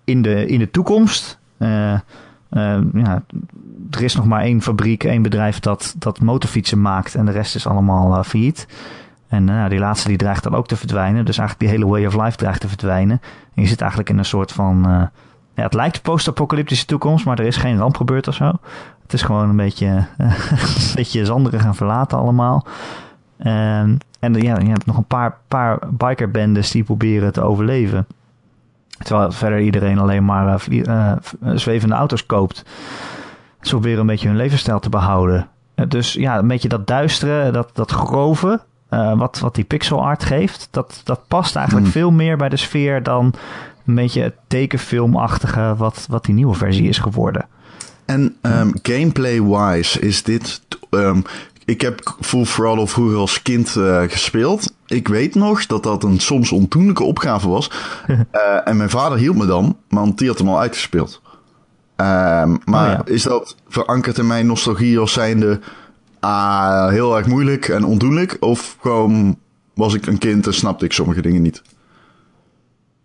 [0.04, 1.40] in, de, in de toekomst.
[1.60, 2.00] Uh,
[2.94, 3.24] ja,
[3.92, 7.56] er is nog maar één fabriek, één bedrijf dat, dat motorfietsen maakt en de rest
[7.56, 8.68] is allemaal failliet.
[9.34, 11.26] En uh, die laatste die dreigt dan ook te verdwijnen.
[11.26, 13.22] Dus eigenlijk die hele way of life dreigt te verdwijnen.
[13.56, 14.90] En je zit eigenlijk in een soort van...
[14.90, 15.02] Uh,
[15.56, 18.52] ja, het lijkt post-apocalyptische toekomst, maar er is geen ramp gebeurd of zo.
[19.02, 19.86] Het is gewoon een beetje,
[20.18, 22.66] uh, een beetje zanderig en verlaten allemaal.
[23.38, 28.08] En, en ja, je hebt nog een paar, paar bikerbendes die proberen te overleven.
[28.98, 30.64] Terwijl verder iedereen alleen maar
[31.56, 32.64] zwevende auto's koopt.
[33.62, 35.48] Ze proberen een beetje hun levensstijl te behouden.
[35.88, 40.24] Dus ja, een beetje dat duistere, dat, dat grove, uh, wat, wat die pixel art
[40.24, 41.96] geeft, dat, dat past eigenlijk hmm.
[41.96, 43.34] veel meer bij de sfeer dan
[43.86, 47.48] een beetje het tekenfilmachtige wat, wat die nieuwe versie is geworden.
[48.06, 50.62] En um, gameplay-wise is dit.
[50.90, 51.24] Um,
[51.66, 54.74] ik heb Full Throttle vroeger als kind uh, gespeeld.
[54.94, 57.72] Ik weet nog dat dat een soms ontoenlijke opgave was.
[58.08, 58.20] uh,
[58.68, 61.22] en mijn vader hielp me dan, want die had hem al uitgespeeld.
[61.96, 63.02] Um, maar oh, ja.
[63.06, 65.60] is dat verankerd in mijn nostalgie als zijnde
[66.20, 68.38] ah, heel erg moeilijk en ondoenlijk?
[68.40, 69.38] Of gewoon
[69.74, 71.62] was ik een kind en snapte ik sommige dingen niet?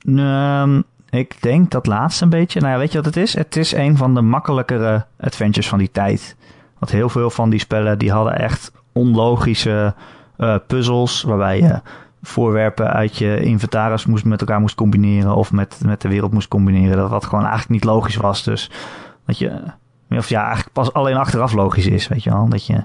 [0.07, 2.61] Um, ik denk dat laatste een beetje.
[2.61, 3.35] Nou ja, weet je wat het is?
[3.35, 6.37] Het is een van de makkelijkere adventures van die tijd.
[6.79, 9.95] Want heel veel van die spellen die hadden echt onlogische
[10.39, 11.23] uh, puzzels.
[11.23, 11.81] Waarbij je
[12.23, 15.35] voorwerpen uit je inventaris moest, met elkaar moest combineren.
[15.35, 16.97] Of met, met de wereld moest combineren.
[16.97, 18.43] Dat wat gewoon eigenlijk niet logisch was.
[18.43, 18.71] Dus
[19.27, 19.63] dat je
[20.17, 22.49] of ja, eigenlijk pas alleen achteraf logisch is, weet je wel.
[22.49, 22.85] Dat je,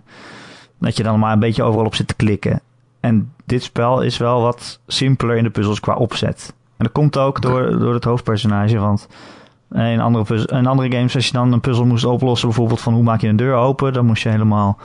[0.80, 2.62] dat je dan maar een beetje overal op zit te klikken.
[3.00, 6.54] En dit spel is wel wat simpeler in de puzzels qua opzet.
[6.78, 9.08] En dat komt ook door, door het hoofdpersonage, want
[9.72, 13.04] in andere, in andere games, als je dan een puzzel moest oplossen, bijvoorbeeld van hoe
[13.04, 14.78] maak je een deur open, dan moest je helemaal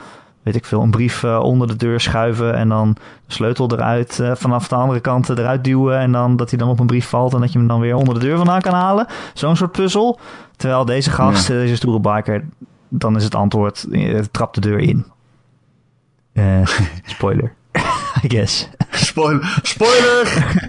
[0.43, 2.93] weet ik veel, een brief uh, onder de deur schuiven en dan
[3.27, 6.69] de sleutel eruit uh, vanaf de andere kant eruit duwen en dan dat hij dan
[6.69, 8.73] op een brief valt en dat je hem dan weer onder de deur vandaan kan
[8.73, 9.07] halen.
[9.33, 10.19] Zo'n soort puzzel.
[10.55, 11.53] Terwijl deze gast, ja.
[11.53, 12.45] deze stoere biker,
[12.87, 13.87] dan is het antwoord,
[14.31, 15.05] trap de deur in.
[17.03, 17.53] spoiler.
[18.23, 18.69] I guess.
[18.91, 19.59] Spoiler.
[19.61, 20.59] Spoiler!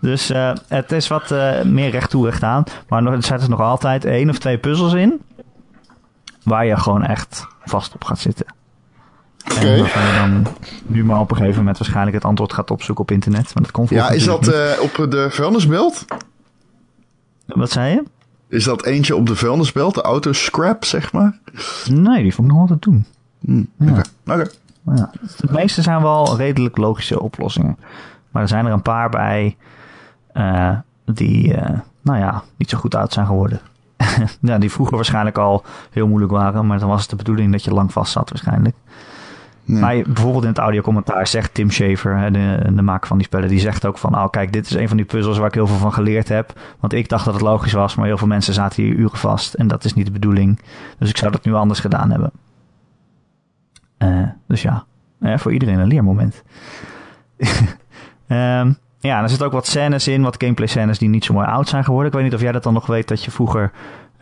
[0.00, 0.32] dus
[0.68, 1.30] het is wat
[1.64, 2.64] meer recht toe recht aan.
[2.88, 5.20] Maar er zitten nog altijd één of twee puzzels in
[6.48, 8.46] waar je gewoon echt vast op gaat zitten.
[9.44, 9.56] Oké.
[9.56, 9.78] Okay.
[9.78, 10.46] En je dan
[10.86, 13.54] nu maar op een gegeven moment waarschijnlijk het antwoord gaat opzoeken op internet.
[13.54, 16.04] Maar dat komt ja, is dat uh, op de vuilnisbelt?
[17.46, 18.02] Wat zei je?
[18.48, 21.38] Is dat eentje op de vuilnisbelt, de auto scrap, zeg maar?
[21.90, 23.06] Nee, die vond ik nog altijd doen.
[23.40, 24.02] Hmm, Oké.
[24.24, 24.46] Okay.
[24.94, 25.10] Ja.
[25.36, 27.78] De meeste zijn wel redelijk logische oplossingen.
[28.30, 29.56] Maar er zijn er een paar bij
[30.34, 33.60] uh, die, uh, nou ja, niet zo goed uit zijn geworden.
[34.40, 36.66] ja, die vroeger waarschijnlijk al heel moeilijk waren.
[36.66, 38.76] Maar dan was het de bedoeling dat je lang vast zat waarschijnlijk.
[39.68, 43.60] Maar bijvoorbeeld in het audiocommentaar zegt Tim Schafer, de, de maker van die spellen, die
[43.60, 45.76] zegt ook van, oh kijk, dit is een van die puzzels waar ik heel veel
[45.76, 46.60] van geleerd heb.
[46.80, 49.54] Want ik dacht dat het logisch was, maar heel veel mensen zaten hier uren vast.
[49.54, 50.60] En dat is niet de bedoeling.
[50.98, 52.30] Dus ik zou dat nu anders gedaan hebben.
[53.98, 54.84] Uh, dus ja,
[55.20, 56.42] voor iedereen een leermoment.
[58.28, 61.46] um, Ja, er zitten ook wat scènes in, wat gameplay scènes die niet zo mooi
[61.46, 62.08] oud zijn geworden.
[62.08, 63.72] Ik weet niet of jij dat dan nog weet, dat je vroeger...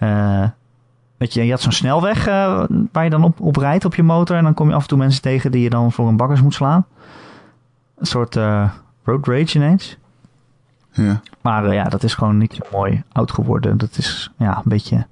[0.01, 0.45] Uh,
[1.17, 4.03] weet je, je had zo'n snelweg uh, waar je dan op, op rijdt op je
[4.03, 4.37] motor.
[4.37, 6.43] En dan kom je af en toe mensen tegen die je dan voor een bakkers
[6.43, 6.87] moet slaan.
[7.99, 8.71] Een soort uh,
[9.05, 9.97] road rage ineens.
[10.91, 11.21] Ja.
[11.41, 13.79] Maar ja, dat is gewoon niet zo mooi oud geworden.
[13.79, 15.07] Dat is ja, een beetje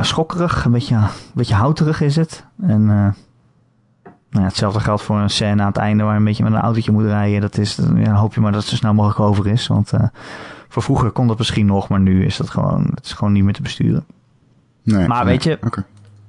[0.00, 2.44] schokkerig, een beetje, een beetje houterig is het.
[2.62, 3.14] En
[4.36, 6.60] nou, hetzelfde geldt voor een scène aan het einde waar je een beetje met een
[6.60, 7.40] autootje moet rijden.
[7.40, 9.66] Dat is, ja, hoop je maar dat het zo snel mogelijk over is.
[9.66, 10.00] Want uh,
[10.68, 13.44] voor vroeger kon dat misschien nog, maar nu is dat gewoon, het is gewoon niet
[13.44, 14.04] meer te besturen.
[14.82, 15.58] Nee, maar weet je,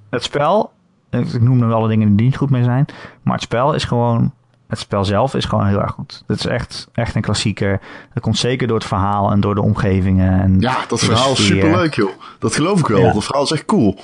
[0.09, 0.71] het spel,
[1.09, 2.85] ik noem nog alle dingen die niet goed mee zijn,
[3.21, 4.31] maar het spel is gewoon
[4.67, 6.23] het spel zelf is gewoon heel erg goed.
[6.27, 7.79] Het is echt, echt een klassieker.
[8.13, 10.41] Dat komt zeker door het verhaal en door de omgevingen.
[10.41, 11.61] En Ja, dat verhaal is sfeer.
[11.61, 12.09] superleuk, joh.
[12.39, 12.99] Dat geloof ik wel.
[12.99, 13.13] Ja.
[13.13, 13.99] Dat verhaal is echt cool.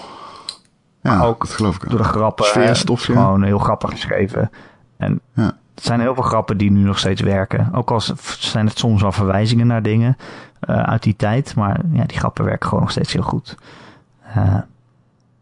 [1.03, 1.89] Ja, Maar ook dat geloof ik.
[1.89, 2.61] Door de grappen.
[2.61, 2.73] Ja.
[2.73, 4.51] gewoon heel grappig geschreven.
[4.97, 5.57] En Ja.
[5.75, 7.69] het zijn heel veel grappen die nu nog steeds werken.
[7.73, 8.01] Ook al
[8.39, 10.17] zijn het soms wel verwijzingen naar dingen
[10.59, 11.55] eh, uit die tijd.
[11.55, 13.57] Maar ja, die grappen werken gewoon nog steeds heel goed.
[14.33, 14.55] Eh,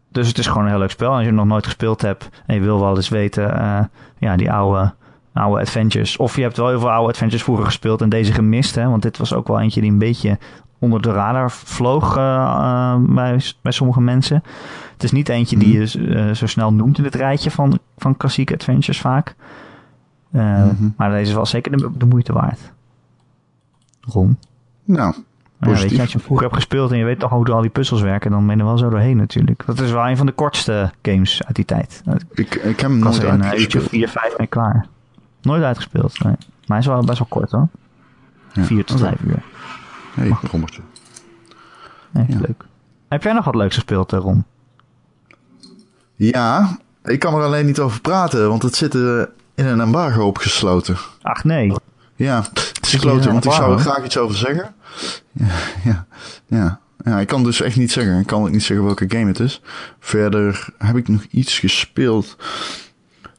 [0.08, 1.10] dus het is gewoon een heel leuk spel.
[1.10, 3.80] Als je het nog nooit gespeeld hebt en je wil wel eens weten, eh,
[4.18, 4.92] ja, die oude,
[5.32, 6.16] oude adventures.
[6.16, 8.88] Of je hebt wel heel veel oude adventures vroeger gespeeld en deze gemist, hè?
[8.88, 10.38] Want dit was ook wel eentje die een beetje
[10.82, 14.42] onder de radar vloog eh, eh, bij, bij sommige mensen.
[14.92, 18.16] Het is niet eentje die je eh, zo snel noemt in het rijtje van, van
[18.16, 19.34] klassieke adventures vaak.
[20.30, 20.88] Mhm.
[20.96, 22.72] Maar deze is wel zeker de, de moeite waard.
[24.00, 24.38] Ron.
[24.84, 25.14] Nou,
[25.60, 27.70] ja, weet je, als je vroeger hebt gespeeld en je weet toch hoe al die
[27.70, 29.62] puzzels werken, dan ben je er wel zo doorheen natuurlijk.
[29.66, 32.02] Dat is wel een van de kortste games uit die tijd.
[32.32, 33.88] Ik ik, heb hem nooit in een uitgespeeld.
[33.88, 34.86] 4, 5 mee klaar.
[35.42, 36.36] Nooit uitgespeeld, nee.
[36.38, 37.68] Maar hij is wel best wel kort hoor.
[38.52, 39.08] Ja, 4 tot oké.
[39.08, 39.42] 5 uur.
[40.14, 40.28] Nee,
[42.28, 42.38] Ja.
[42.38, 42.64] leuk.
[43.08, 44.44] Heb jij nog wat leuks gespeeld, eh, Ron?
[46.16, 49.22] Ja, ik kan er alleen niet over praten, want het zit eh,
[49.54, 50.96] in een embargo opgesloten.
[51.22, 51.72] Ach nee.
[52.16, 54.74] Ja, het is gesloten, een want ik zou er graag iets over zeggen.
[55.32, 55.46] Ja,
[55.84, 56.06] ja,
[56.46, 56.80] ja.
[57.04, 58.20] Ja, ik kan dus echt niet zeggen.
[58.20, 59.60] Ik kan ook niet zeggen welke game het is.
[60.00, 62.36] Verder heb ik nog iets gespeeld.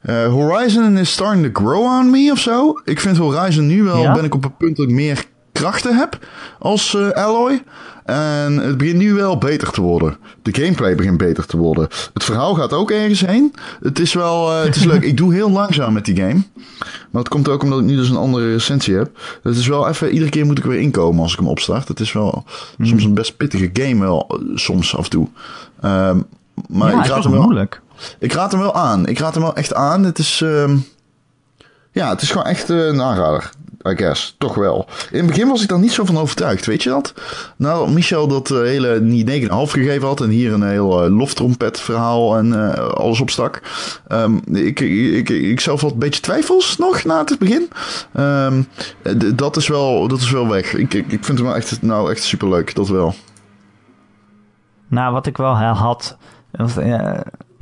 [0.02, 2.82] Eh, Horizon is starting to grow on me of zo.
[2.84, 4.14] Ik vind Horizon nu wel, Ja?
[4.14, 6.20] ben ik op een punt dat ik meer krachten heb
[6.60, 7.64] als eh, Alloy.
[8.06, 10.18] En het begint nu wel beter te worden.
[10.42, 11.88] De gameplay begint beter te worden.
[12.14, 13.54] Het verhaal gaat ook ergens heen.
[13.82, 15.04] Het is wel, eh, het is leuk.
[15.14, 16.44] Ik doe heel langzaam met die game.
[16.80, 19.20] Maar dat komt ook omdat ik nu dus een andere recensie heb.
[19.44, 21.88] Het is wel even, iedere keer moet ik weer inkomen als ik hem opstart.
[21.88, 22.44] Het is wel
[22.80, 25.28] soms een best pittige game wel, eh, soms af en toe.
[25.82, 26.22] Ehm,
[26.68, 27.82] maar ja, ik raad hem wel moeilijk.
[28.20, 29.08] ik raad hem wel aan.
[29.08, 30.04] Ik raad hem wel echt aan.
[30.04, 30.78] Het is, ehm,
[31.92, 33.52] ja, het is gewoon echt een aanrader.
[33.88, 34.36] I guess.
[34.38, 34.88] Toch wel.
[35.12, 36.66] In het begin was ik daar niet zo van overtuigd.
[36.66, 37.14] Weet je dat?
[37.56, 40.22] Nou, Michel dat eh, hele niet 9,5 gegeven had.
[40.22, 43.62] En hier een heel uh, loftrompet verhaal en eh, alles opstak.
[44.08, 47.70] Ehm, ik, ik, ik, zelf had een beetje twijfels nog na het begin.
[48.14, 48.64] Ehm,
[49.36, 50.74] dat, is wel, dat is wel weg.
[50.74, 52.76] Ik, ik, ik vind hem echt, nou, echt superleuk.
[52.76, 53.16] Dat wel.
[54.88, 56.18] Nou, wat ik wel had.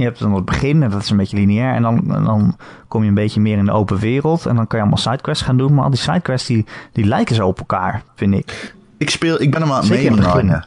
[0.02, 1.74] Je hebt dan het begin en dat is een beetje lineair.
[1.76, 4.46] En dan, en dan kom je een beetje meer in de open wereld.
[4.46, 5.74] En dan kan je allemaal sidequests gaan doen.
[5.74, 8.76] Maar al die sidequests die, die lijken zo op elkaar, vind ik.
[8.98, 10.64] Ik, speel, ik ben hem aan het Zeker in het begin.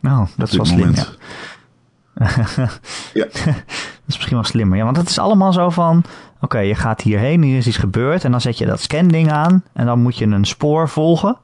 [0.00, 1.04] Nou, dat is wel slim, ja.
[4.04, 4.78] Dat is misschien wel slimmer.
[4.78, 6.04] Ja, want het is allemaal zo van...
[6.40, 8.24] Oké, je gaat hierheen, hier is iets gebeurd.
[8.24, 9.64] En dan zet je dat scanding aan.
[9.72, 11.36] En dan moet je een spoor volgen.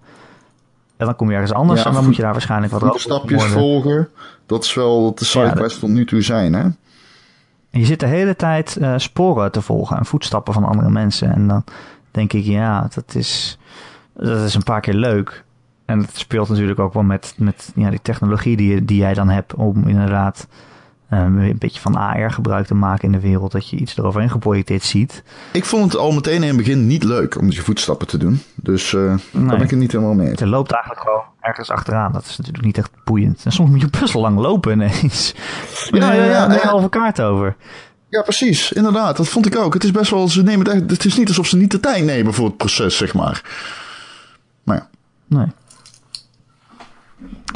[0.97, 1.81] En dan kom je ergens anders.
[1.83, 3.59] Ja, en dan moet je daar waarschijnlijk wat Voetstapjes worden.
[3.59, 4.09] volgen.
[4.47, 6.69] Dat is wel wat de Ja, sidequests tot nu toe zijn, hè?
[7.71, 11.33] Je zit de hele tijd eh, sporen te volgen en voetstappen van andere mensen.
[11.33, 11.65] En dan
[12.11, 13.59] denk ik, ja, dat is,
[14.13, 15.45] dat is een paar keer leuk.
[15.85, 19.29] En het speelt natuurlijk ook wel met, met ja, die technologie die, die jij dan
[19.29, 20.49] hebt om inderdaad
[21.11, 23.53] eh, een beetje van AR gebruik te maken in de wereld.
[23.53, 25.23] Dat je iets eroverheen geprojecteerd ziet.
[25.53, 28.43] Ik vond het al meteen in het begin niet leuk om die voetstappen te doen.
[28.55, 30.33] Dus eh daar ben ik het niet helemaal mee.
[30.35, 32.13] Je loopt eigenlijk gewoon ergens achteraan.
[32.13, 33.45] Dat is natuurlijk niet echt boeiend.
[33.45, 35.35] En soms moet je best wel lang lopen ineens.
[35.91, 36.69] Ja, ja, ja, Een ja.
[36.69, 37.57] halve kaart over.
[38.09, 38.73] Ja, precies.
[38.73, 39.75] Inderdaad, dat vond ik ook.
[39.75, 41.81] Het is best wel, ze nemen het echt, het is niet alsof ze niet de
[41.81, 43.43] tijd nemen voor het proces, zeg maar.
[44.63, 44.89] Maar ja.
[45.27, 45.47] Nee.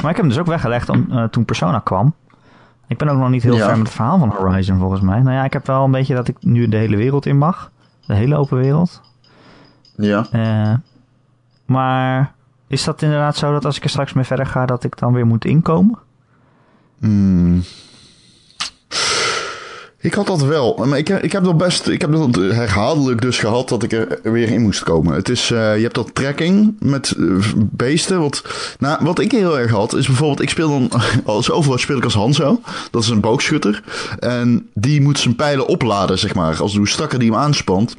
[0.01, 2.13] Maar ik heb hem dus ook weggelegd om, eh, toen Persona kwam.
[2.87, 3.65] Ik ben ook nog niet heel Ja.
[3.65, 5.19] ver met het verhaal van Horizon volgens mij.
[5.19, 7.71] Nou ja, ik heb wel een beetje dat ik nu de hele wereld in mag.
[8.05, 9.01] De hele open wereld.
[9.95, 10.25] Ja.
[10.31, 10.73] Eh,
[11.65, 12.33] maar
[12.67, 15.13] is dat inderdaad zo dat als ik er straks mee verder ga, dat ik dan
[15.13, 15.99] weer moet inkomen?
[16.99, 17.61] Hmm.
[20.05, 20.83] Ik had dat wel.
[20.85, 21.87] Maar ik, ik heb dat best.
[21.87, 25.13] Ik heb dat herhaaldelijk dus gehad dat ik er weer in moest komen.
[25.15, 25.51] Het is.
[25.51, 27.25] eh, je hebt dat trekking met eh,
[27.55, 28.19] beesten.
[28.19, 28.41] Wat,
[28.79, 30.41] nou, wat ik heel erg had, is bijvoorbeeld.
[30.41, 31.01] Ik speel dan.
[31.25, 32.61] Als Overwatch speel ik als Hanzo.
[32.91, 33.83] Dat is een boogschutter.
[34.19, 36.61] En die moet zijn pijlen opladen, zeg maar.
[36.61, 37.95] Als hoe strakker die hem aanspant.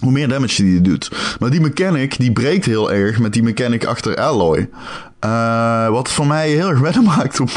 [0.00, 1.10] Hoe meer damage die doet.
[1.38, 4.68] Maar die mechanic die breekt heel erg met die mechanic achter Alloy.
[5.20, 7.48] Eh, wat voor mij heel erg wennen maakt om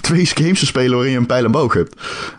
[0.00, 1.96] twee games te spelen waarin je een pijl en boog hebt.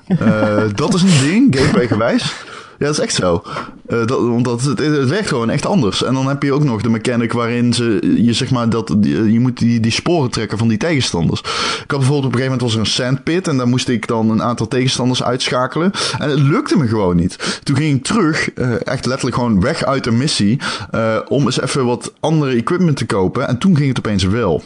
[0.07, 2.33] Eh, dat is een ding, gameplay gewijs.
[2.81, 3.43] Ja, dat is echt zo.
[3.87, 6.03] Eh, dat, omdat het, het werkt gewoon echt anders.
[6.03, 9.39] En dan heb je ook nog de mechanic waarin ze, je zeg maar dat je
[9.39, 11.39] moet die, die sporen trekken van die tegenstanders.
[11.39, 14.07] Ik had bijvoorbeeld op een gegeven moment was er een sandpit en daar moest ik
[14.07, 15.91] dan een aantal tegenstanders uitschakelen.
[16.19, 17.59] En het lukte me gewoon niet.
[17.63, 20.59] Toen ging ik terug, eh, echt letterlijk gewoon weg uit de missie,
[20.91, 23.47] eh, om eens even wat andere equipment te kopen.
[23.47, 24.63] En toen ging het opeens wel.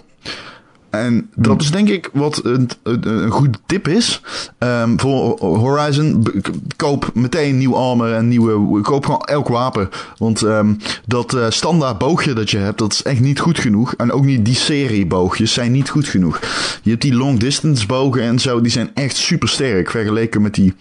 [1.00, 4.22] En dat is denk ik wat een, een, goede tip is.
[4.58, 6.28] Ehm, voor Horizon,
[6.76, 8.82] koop meteen nieuw armor en nieuwe...
[8.82, 9.90] Koop gewoon elk wapen.
[10.18, 10.74] Want ehm,
[11.06, 13.94] dat eh, standaard boogje dat je hebt, dat is echt niet goed genoeg.
[13.94, 16.40] En ook niet die serie boogjes zijn niet goed genoeg.
[16.82, 19.90] Je hebt die long distance bogen en zo, die zijn echt super sterk.
[19.90, 20.74] Vergeleken met die...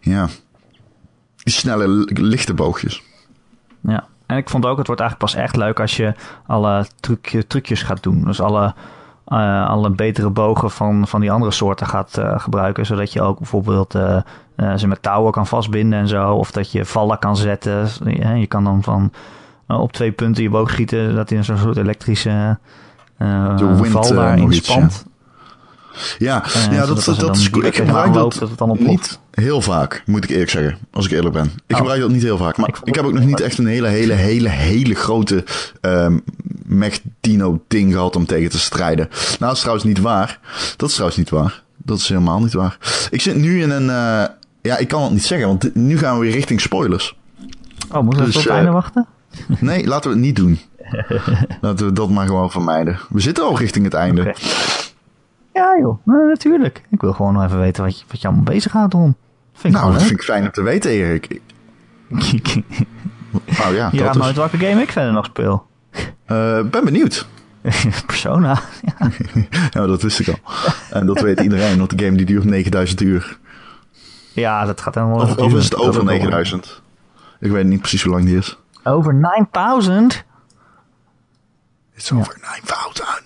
[0.00, 0.28] Ja...
[1.36, 3.02] Die snelle, li- lichte boogjes.
[3.80, 4.06] Ja.
[4.26, 6.14] En ik vond ook, het wordt eigenlijk pas echt leuk als je
[6.46, 8.24] alle trucje, trucjes gaat doen.
[8.24, 8.74] Dus alle,
[9.24, 12.86] eh, alle betere bogen van, van die andere soorten gaat eh, gebruiken.
[12.86, 14.20] Zodat je ook bijvoorbeeld eh,
[14.76, 16.32] ze met touwen kan vastbinden en zo.
[16.32, 17.88] Of dat je vallen kan zetten.
[18.04, 19.12] Je, je kan dan van
[19.66, 21.14] op twee punten je boog schieten.
[21.14, 22.58] Dat hij een zo'n soort elektrische
[23.18, 25.04] val daarin spant.
[26.18, 29.60] Ja, ja zodat dat, dat, is die Ik gebruik dat, dat het dan niet heel
[29.60, 30.78] vaak, moet ik eerlijk zeggen.
[30.92, 31.44] Als ik eerlijk ben.
[31.44, 31.76] Ik Oh.
[31.76, 32.56] gebruik dat niet heel vaak.
[32.56, 35.44] Maar Ik heb ook nog niet echt een hele, hele, hele, hele grote
[35.80, 36.18] ehm
[36.74, 39.08] mech dino ding gehad om tegen te strijden.
[39.10, 40.38] Nou, dat is trouwens niet waar.
[40.76, 41.62] Dat is trouwens niet waar.
[41.76, 42.78] Dat is helemaal niet waar.
[43.10, 43.90] Ik zit nu in een...
[43.90, 44.24] eh,
[44.62, 47.16] ja, ik kan het niet zeggen, want dit- nu gaan we weer richting spoilers.
[47.92, 49.06] Oh, moeten we Dus, tot het eh, einde wachten?
[49.60, 50.58] Nee, laten we het niet doen.
[51.60, 52.98] Laten we dat maar gewoon vermijden.
[53.08, 54.34] We zitten al richting het einde.
[55.52, 56.82] Ja joh, Nee, natuurlijk.
[56.90, 59.16] Ik wil gewoon nog even weten wat je, wat je allemaal bezig gaat doen.
[59.54, 61.40] Vind Nou, dat vind ik fijn om te weten, Erik.
[62.08, 64.36] Nou ja, raadt dat nooit is...
[64.36, 65.66] welke game ik verder nog speel.
[66.24, 67.26] Eh, ben benieuwd.
[68.06, 68.60] Persona.
[69.70, 69.86] Ja.
[69.86, 70.38] Dat wist ik al.
[70.90, 73.38] En dat weet iedereen, want de game die duurt 9000 uur.
[74.32, 76.82] ja, dat gaat helemaal Of, is het over 9000?
[77.40, 78.58] Ik weet niet precies hoe lang die is.
[78.84, 80.12] Over 9000?
[81.92, 83.22] Het is over 9000.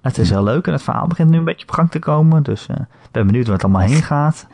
[0.00, 2.42] Het is heel leuk en het verhaal begint nu een beetje op gang te komen.
[2.42, 4.46] Dus eh, ik ben benieuwd waar het allemaal heen gaat.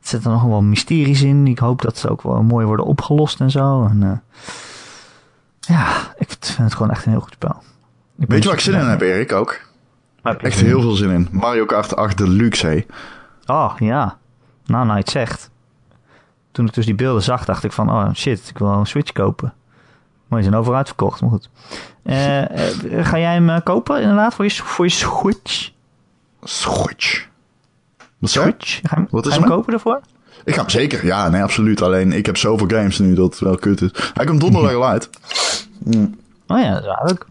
[0.00, 1.46] Er zitten nog wel mysteries in.
[1.46, 3.84] Ik hoop dat ze ook wel mooi worden opgelost en zo.
[3.84, 4.10] En, eh,
[5.68, 7.62] ja, ik vind het gewoon echt een heel goed spel.
[8.18, 9.60] Ik Weet je waar ik zin in heb, Erik, ook?
[10.22, 11.28] Echt heel veel zin in.
[11.30, 12.86] Mario Kart 8 Deluxe, hé.
[13.46, 14.18] Oh, ja.
[14.66, 15.50] Nou, nou, je het zegt.
[16.52, 17.90] Toen ik dus die beelden zag, dacht ik van...
[17.90, 19.54] Oh, shit, ik wil een Switch kopen.
[20.26, 21.50] Maar die zijn overal uitverkocht, maar goed.
[22.02, 25.70] Eh, eh, ga jij hem eh, kopen, inderdaad, voor je, voor je Switch?
[26.42, 27.26] Switch.
[28.18, 28.30] Wat?
[28.30, 28.74] Switch?
[28.74, 29.58] Ga je, hem- Wat is ga je hem hem?
[29.58, 30.00] kopen ervoor?
[30.44, 31.06] Ik ga hem zeker.
[31.06, 31.82] Ja, nee, absoluut.
[31.82, 33.90] Alleen, ik heb zoveel games nu dat het wel kut is.
[34.14, 35.10] Hij komt donderdag al uit.
[36.46, 37.26] Oh ja, dat is wel leuk.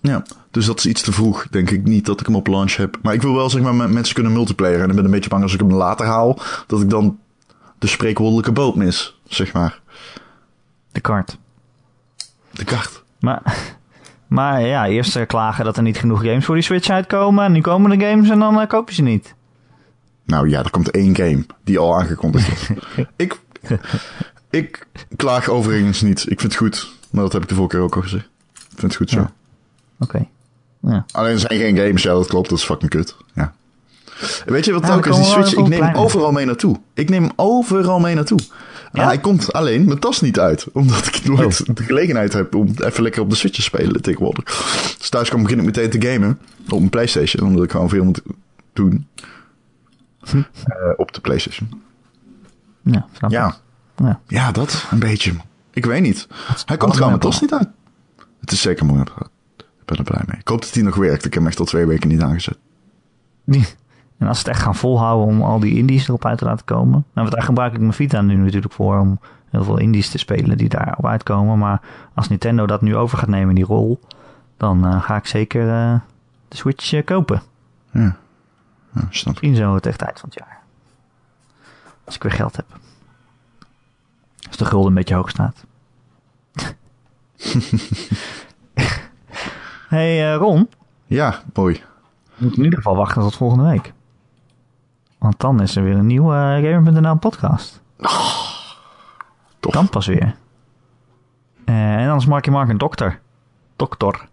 [0.00, 1.46] Ja, dus dat is iets te vroeg.
[1.50, 2.98] Denk ik niet dat ik hem op launch heb.
[3.02, 4.80] Maar ik wil wel zeg maar met mensen kunnen multiplayer.
[4.80, 7.18] En ik ben een beetje bang als ik hem later haal, dat ik dan
[7.78, 9.80] de spreekwoordelijke boot mis, zeg maar.
[10.92, 11.38] De kaart.
[12.50, 13.02] De kaart.
[13.20, 13.42] Maar,
[14.26, 17.44] maar ja, eerst eh, klagen dat er niet genoeg games voor die Switch uitkomen.
[17.44, 19.34] En nu komen de games en dan eh, koop je ze niet.
[20.26, 22.70] Nou ja, er komt één game die al aangekondigd is.
[23.16, 23.38] ik,
[24.50, 26.18] ik klaag overigens niet.
[26.18, 26.92] Ik vind het goed.
[27.10, 28.28] Maar dat heb ik de vorige keer ook al gezegd.
[28.54, 29.18] Ik vind het goed zo.
[29.18, 29.32] Ja.
[29.98, 30.26] Oké.
[30.82, 31.04] Ja.
[31.12, 32.48] Alleen er zijn geen games, ja, dat klopt.
[32.48, 33.16] Dat is fucking kut.
[33.34, 33.54] Ja.
[34.46, 35.16] Weet je wat ook is?
[35.16, 36.76] Die Switch, ik neem hem overal mee naartoe.
[36.94, 38.38] Ik neem hem overal mee naartoe.
[38.92, 39.02] Ja?
[39.02, 40.66] Ah, hij komt alleen mijn tas niet uit.
[40.72, 44.44] Omdat ik nooit de gelegenheid heb om even lekker op de Switch te spelen tegenwoordig.
[44.98, 46.38] Dus thuis kan begin ik meteen te gamen.
[46.68, 47.48] Op mijn Playstation.
[47.48, 48.22] Omdat ik gewoon veel moet
[48.72, 49.06] doen.
[50.30, 50.42] Hm.
[50.64, 51.82] Eh, op de Playstation.
[52.82, 53.30] Ja, snap.
[53.30, 53.56] Ja.
[53.96, 54.20] Ja.
[54.26, 55.32] ja, dat een beetje.
[55.70, 56.28] Ik weet niet.
[56.66, 57.68] Hij komt gewoon mijn tas niet uit.
[58.40, 59.30] Het is zeker mooi apparaat.
[59.56, 60.40] Ik ben er blij mee.
[60.40, 61.24] Ik hoop dat hij nog werkt.
[61.24, 62.58] Ik heb hem echt al twee weken niet aangezet.
[64.18, 66.64] En als ze het echt gaan volhouden om al die indies erop uit te laten
[66.64, 66.90] komen.
[66.92, 69.20] Nou, want daar gebruik ik mijn Vita nu natuurlijk voor om
[69.50, 71.58] heel veel indies te spelen die daarop uitkomen.
[71.58, 71.80] Maar
[72.14, 74.00] als Nintendo dat nu over gaat nemen, die rol,
[74.56, 75.94] dan eh, ga ik zeker eh,
[76.48, 77.42] de Switch kopen.
[77.90, 78.16] Ja.
[79.00, 79.40] Ja snap ik.
[79.42, 80.60] Misschien zo tegen het eind van het jaar.
[82.04, 82.66] Als ik weer geld heb.
[84.46, 85.64] Als de gulden een beetje hoog staat.
[89.88, 90.70] hey eh, Ron,
[91.06, 91.74] Ja, mooi.
[91.74, 93.92] we moeten in ieder geval wachten tot volgende week.
[95.18, 97.80] Want dan is er weer een nieuwe eh, Gamer.nl podcast.
[99.60, 99.74] Tof.
[99.74, 100.36] Dan pas weer.
[101.64, 103.20] Eh, en dan is Marky Mark een dokter.
[103.76, 104.28] Dokter.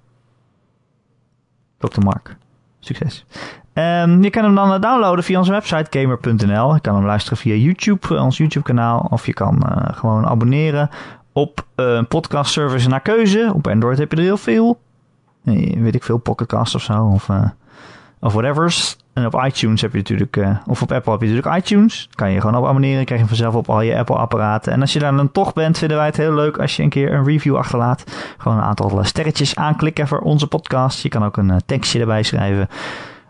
[1.77, 2.01] Dr.
[2.01, 2.35] Mark.
[2.83, 3.25] Succes.
[3.73, 6.73] Ehm, je kan hem dan eh, downloaden via onze website gamer.nl.
[6.73, 9.07] Je kan hem luisteren via YouTube, eh, ons YouTube kanaal.
[9.09, 10.89] Of je kan eh, gewoon abonneren
[11.31, 13.51] op een podcast service naar keuze.
[13.53, 14.79] Op Android heb je er heel veel.
[15.77, 17.05] Weet ik veel, Pocketcast of zo.
[17.05, 17.29] Of,
[18.23, 18.97] of whatever's.
[19.13, 22.09] En op iTunes heb je natuurlijk, eh, of op Apple heb je natuurlijk iTunes.
[22.15, 24.73] Kan je gewoon op abonneren, krijg je vanzelf op al je Apple apparaten.
[24.73, 26.89] En als je daar dan toch bent, vinden wij het heel leuk als je een
[26.89, 28.03] keer een review achterlaat.
[28.37, 31.01] Gewoon een aantal eh, sterretjes aanklikken voor onze podcast.
[31.01, 32.67] Je kan ook een eh, tekstje erbij schrijven.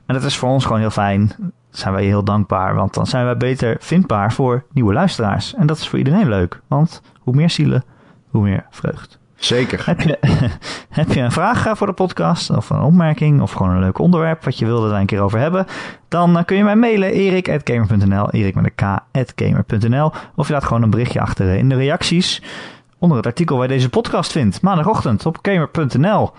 [0.05, 1.31] En dat is voor ons gewoon heel fijn.
[1.69, 5.55] Zijn wij heel dankbaar, want dan zijn wij beter vindbaar voor nieuwe luisteraars.
[5.55, 7.83] En dat is voor iedereen leuk, want hoe meer zielen,
[8.29, 9.21] hoe meer vreugd.
[9.43, 9.81] Zeker.
[9.85, 10.17] Heb je,
[10.89, 13.97] heb je een vraag eh, voor de podcast of een opmerking of gewoon een leuk
[13.99, 15.65] onderwerp wat je wilde daar een keer over hebben?
[16.07, 20.83] Dan eh, kun je mij mailen erik.gamer.nl, erik met een k.gamer.nl of je laat gewoon
[20.83, 22.41] een berichtje achter in de reacties
[22.97, 24.61] onder het artikel waar je deze podcast vindt.
[24.61, 26.31] Maandagochtend op gamer.nl.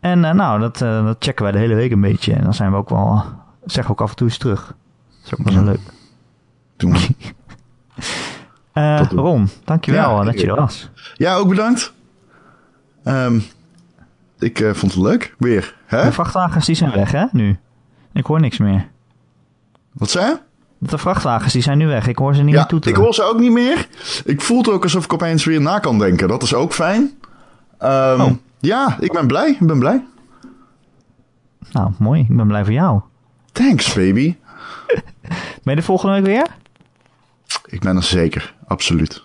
[0.00, 2.32] En uh, nou, dat, uh, dat checken wij de hele week een beetje.
[2.32, 3.24] En dan zijn we ook wel,
[3.64, 4.66] zeggen ook af en toe eens terug.
[4.66, 5.80] Dat is ook wel zo leuk.
[6.76, 7.08] Doen we.
[8.80, 10.90] uh, Ron, dankjewel ja, dat je er was.
[11.14, 11.96] Ja, ook bedankt.
[13.04, 13.42] Um,
[14.38, 15.76] ik uh, vond het leuk, weer.
[15.86, 16.04] Hè?
[16.04, 17.58] De vrachtwagens die zijn weg, hè, nu?
[18.12, 18.88] Ik hoor niks meer.
[19.92, 20.38] Wat zei je?
[20.78, 22.06] De vrachtwagens die zijn nu weg.
[22.06, 22.96] Ik hoor ze niet ja, meer toeteren.
[22.98, 23.88] ik hoor ze ook niet meer.
[24.24, 26.28] Ik voel het ook alsof ik opeens weer na kan denken.
[26.28, 27.02] Dat is ook fijn.
[27.82, 28.30] Um, oh.
[28.58, 29.50] Ja, ik ben blij.
[29.50, 30.04] Ik ben blij.
[31.72, 32.20] Nou, mooi.
[32.20, 33.00] Ik ben blij voor jou.
[33.52, 34.36] Thanks, baby.
[35.62, 36.46] ben je de volgende week weer?
[37.64, 38.54] Ik ben er zeker.
[38.66, 39.20] Absoluut.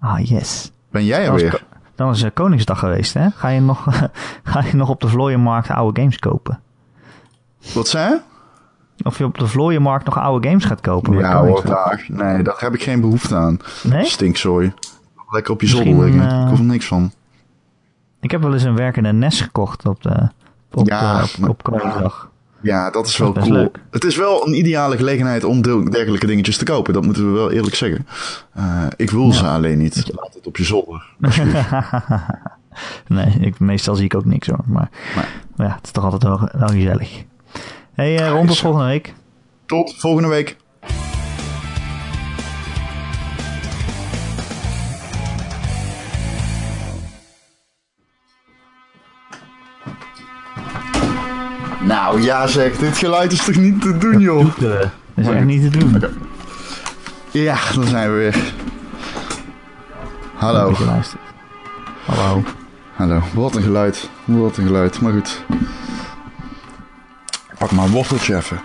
[0.00, 0.72] Ah, yes.
[0.90, 1.64] Ben jij er weer?
[1.96, 3.30] Dan is het Koningsdag geweest, hè?
[3.30, 3.84] Ga je nog,
[4.42, 6.60] ga je nog op de vlooienmarkt oude games kopen?
[7.74, 8.20] Wat zei je?
[9.04, 11.18] Of je op de vlooienmarkt nog oude games gaat kopen.
[11.18, 12.04] Ja hoor, daar.
[12.08, 13.58] Nee, daar heb ik geen behoefte aan.
[13.82, 14.04] Nee?
[14.04, 14.72] Stinkzooi.
[15.30, 16.32] Lekker op je zolder liggen.
[16.32, 17.12] Uh, ik hoef er niks van.
[18.20, 20.28] Ik heb wel eens een werkende nest gekocht op, de,
[20.72, 22.30] op, ja, de, op, op Koningsdag.
[22.66, 23.60] Ja, dat is wel dat is cool.
[23.60, 23.78] leuk.
[23.90, 26.92] Het is wel een ideale gelegenheid om dergelijke dingetjes te kopen.
[26.92, 28.06] Dat moeten we wel eerlijk zeggen.
[28.56, 29.32] Uh, ik wil ja.
[29.32, 30.10] ze alleen niet.
[30.14, 31.06] Laat het op je zolder.
[33.06, 34.60] nee, ik, meestal zie ik ook niks hoor.
[34.66, 34.88] Maar,
[35.56, 37.24] maar ja, het is toch altijd wel, wel gezellig.
[37.92, 39.14] Hey, uh, rond tot volgende week.
[39.66, 40.56] Tot volgende week.
[51.86, 54.58] Nou ja zeg, dit geluid is toch niet te doen joh?
[54.58, 55.96] Dat is echt niet te doen.
[55.96, 56.10] Okay.
[57.30, 58.52] Ja, dan zijn we weer.
[60.34, 60.74] Hallo.
[62.06, 62.42] Hallo.
[62.96, 63.22] Hallo.
[63.34, 64.10] Wat een geluid.
[64.24, 65.00] Wat een geluid.
[65.00, 65.44] Maar goed.
[67.50, 68.60] Ik pak maar een worteltje even.